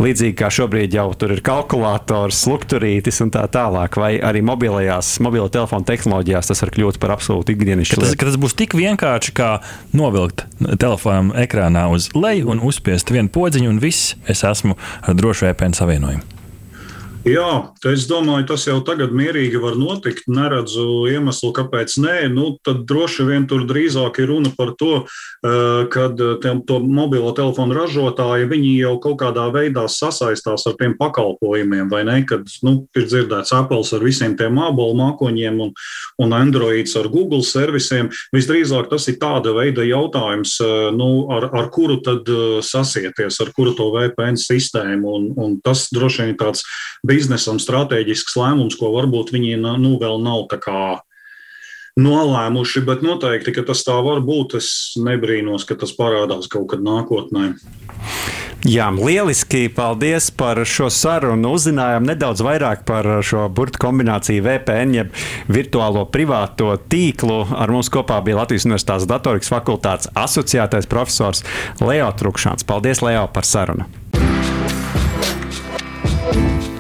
līdzīgi 0.01 0.37
kā 0.41 0.51
šobrīd 0.53 0.97
jau 0.97 1.09
tur 1.21 1.35
ir 1.37 1.43
kalkulators, 1.45 2.43
lukturītis 2.51 3.21
un 3.25 3.33
tā 3.35 3.45
tālāk, 3.53 3.99
vai 4.01 4.13
arī 4.31 4.43
mobilajās, 4.47 5.13
mobilo 5.25 5.49
telefonu 5.53 5.87
tehnoloģijās 5.89 6.51
tas 6.51 6.65
var 6.65 6.75
kļūt 6.77 7.01
par 7.03 7.15
absolūti 7.17 7.57
ikdienišķu 7.57 8.03
lietu. 8.03 8.19
Tas 8.25 8.41
būs 8.41 8.57
tik 8.59 8.77
vienkārši 8.79 9.37
kā 9.37 9.53
novilkt 9.97 10.47
telefonu 10.81 11.37
ekrānā 11.41 11.87
uz 11.93 12.11
leju 12.17 12.53
un 12.55 12.65
uzspiest 12.67 13.13
vienu 13.15 13.33
podziņu, 13.33 13.71
un 13.75 13.81
viss, 13.83 14.15
es 14.31 14.45
esmu 14.47 14.79
ar 15.05 15.19
drošu 15.19 15.51
VPN 15.51 15.77
savienojumu. 15.79 16.40
Jā, 17.21 17.75
es 17.85 18.07
domāju, 18.09 18.47
tas 18.49 18.63
jau 18.65 18.79
tagad 18.81 19.11
mierīgi 19.13 19.59
var 19.61 19.75
notikt. 19.77 20.25
Neredzu 20.33 21.05
iemeslu, 21.13 21.51
kāpēc 21.53 21.99
nē. 22.01 22.15
Nu, 22.33 22.55
tad 22.65 22.87
droši 22.89 23.27
vien 23.29 23.45
tur 23.45 23.67
drīzāk 23.69 24.23
ir 24.23 24.31
runa 24.33 24.49
par 24.57 24.73
to, 24.81 25.05
eh, 25.45 25.85
kad 25.93 26.17
tiem, 26.17 26.65
to 26.65 26.79
mobilo 26.81 27.35
telefonu 27.37 27.77
ražotāji 27.77 28.49
jau 28.81 28.99
kaut 29.01 29.19
kādā 29.21 29.53
veidā 29.53 29.85
sasaistās 29.85 30.67
ar 30.67 30.75
tiem 30.81 30.97
pakalpojumiem, 30.97 31.91
vai 31.91 32.05
ne? 32.05 32.25
Kad 32.25 32.49
nu, 32.63 32.89
ir 32.97 33.05
dzirdēts 33.05 33.53
Apple 33.53 33.85
ar 33.93 34.01
visiem 34.01 34.37
tiem 34.37 34.55
mākslinieks 34.55 34.71
mākoņiem 34.71 35.61
un, 35.61 35.73
un 36.19 36.33
Androids 36.33 36.97
ar 36.97 37.09
Google 37.09 37.43
servisiem. 37.43 38.09
Visdrīzāk 38.35 38.89
tas 38.89 39.09
ir 39.09 39.19
tāda 39.21 39.53
veida 39.53 39.85
jautājums, 39.85 40.57
eh, 40.61 40.91
nu, 40.97 41.29
ar, 41.31 41.51
ar 41.53 41.69
kuru 41.69 42.01
tad 42.01 42.25
eh, 42.29 42.63
sasieties, 42.63 43.41
ar 43.41 43.53
kuru 43.53 43.75
to 43.75 43.91
VPN 43.93 44.41
sistēmu. 44.41 45.05
Un, 45.05 45.31
un 45.37 45.61
tas 45.61 45.89
droši 45.93 46.23
vien 46.23 46.35
ir 46.35 46.41
tāds 46.41 46.65
biznesam 47.11 47.59
strateģisks 47.63 48.39
lēmums, 48.39 48.79
ko 48.79 48.95
varbūt 48.95 49.35
viņi 49.35 49.59
nu, 49.61 49.97
vēl 50.01 50.23
nav 50.23 50.47
nolēmuši, 52.01 52.85
bet 52.87 53.05
noteikti, 53.05 53.55
ka 53.57 53.65
tas 53.67 53.83
tā 53.87 53.97
var 54.05 54.23
būt. 54.25 54.57
Es 54.61 54.71
nebrīnos, 55.01 55.67
ka 55.69 55.77
tas 55.79 55.93
parādās 55.97 56.51
kaut 56.51 56.71
kad 56.73 56.85
nākotnē. 56.87 57.53
Jā, 58.69 58.91
lieliski. 58.93 59.71
Paldies 59.73 60.29
par 60.37 60.61
šo 60.69 60.91
sarunu. 60.93 61.55
Uzzinājām 61.57 62.05
nedaudz 62.05 62.43
vairāk 62.45 62.85
par 62.89 63.09
šo 63.25 63.47
burbuļu 63.49 63.81
kombināciju 63.81 64.45
VPN, 64.45 64.93
jeb 64.99 65.17
virtuālo 65.49 66.05
privāto 66.13 66.75
tīklu. 66.93 67.41
Ar 67.57 67.73
mums 67.73 67.89
kopā 67.93 68.21
bija 68.27 68.43
Latvijas 68.43 68.69
Universitātes 68.69 69.09
datorikas 69.09 69.53
fakultātes 69.53 70.13
asociētais 70.13 70.91
profesors 70.93 71.45
Leo 71.81 72.13
Trukšāns. 72.13 72.69
Paldies, 72.69 73.01
Leo, 73.07 73.25
par 73.33 73.49
sarunu! 73.49 73.89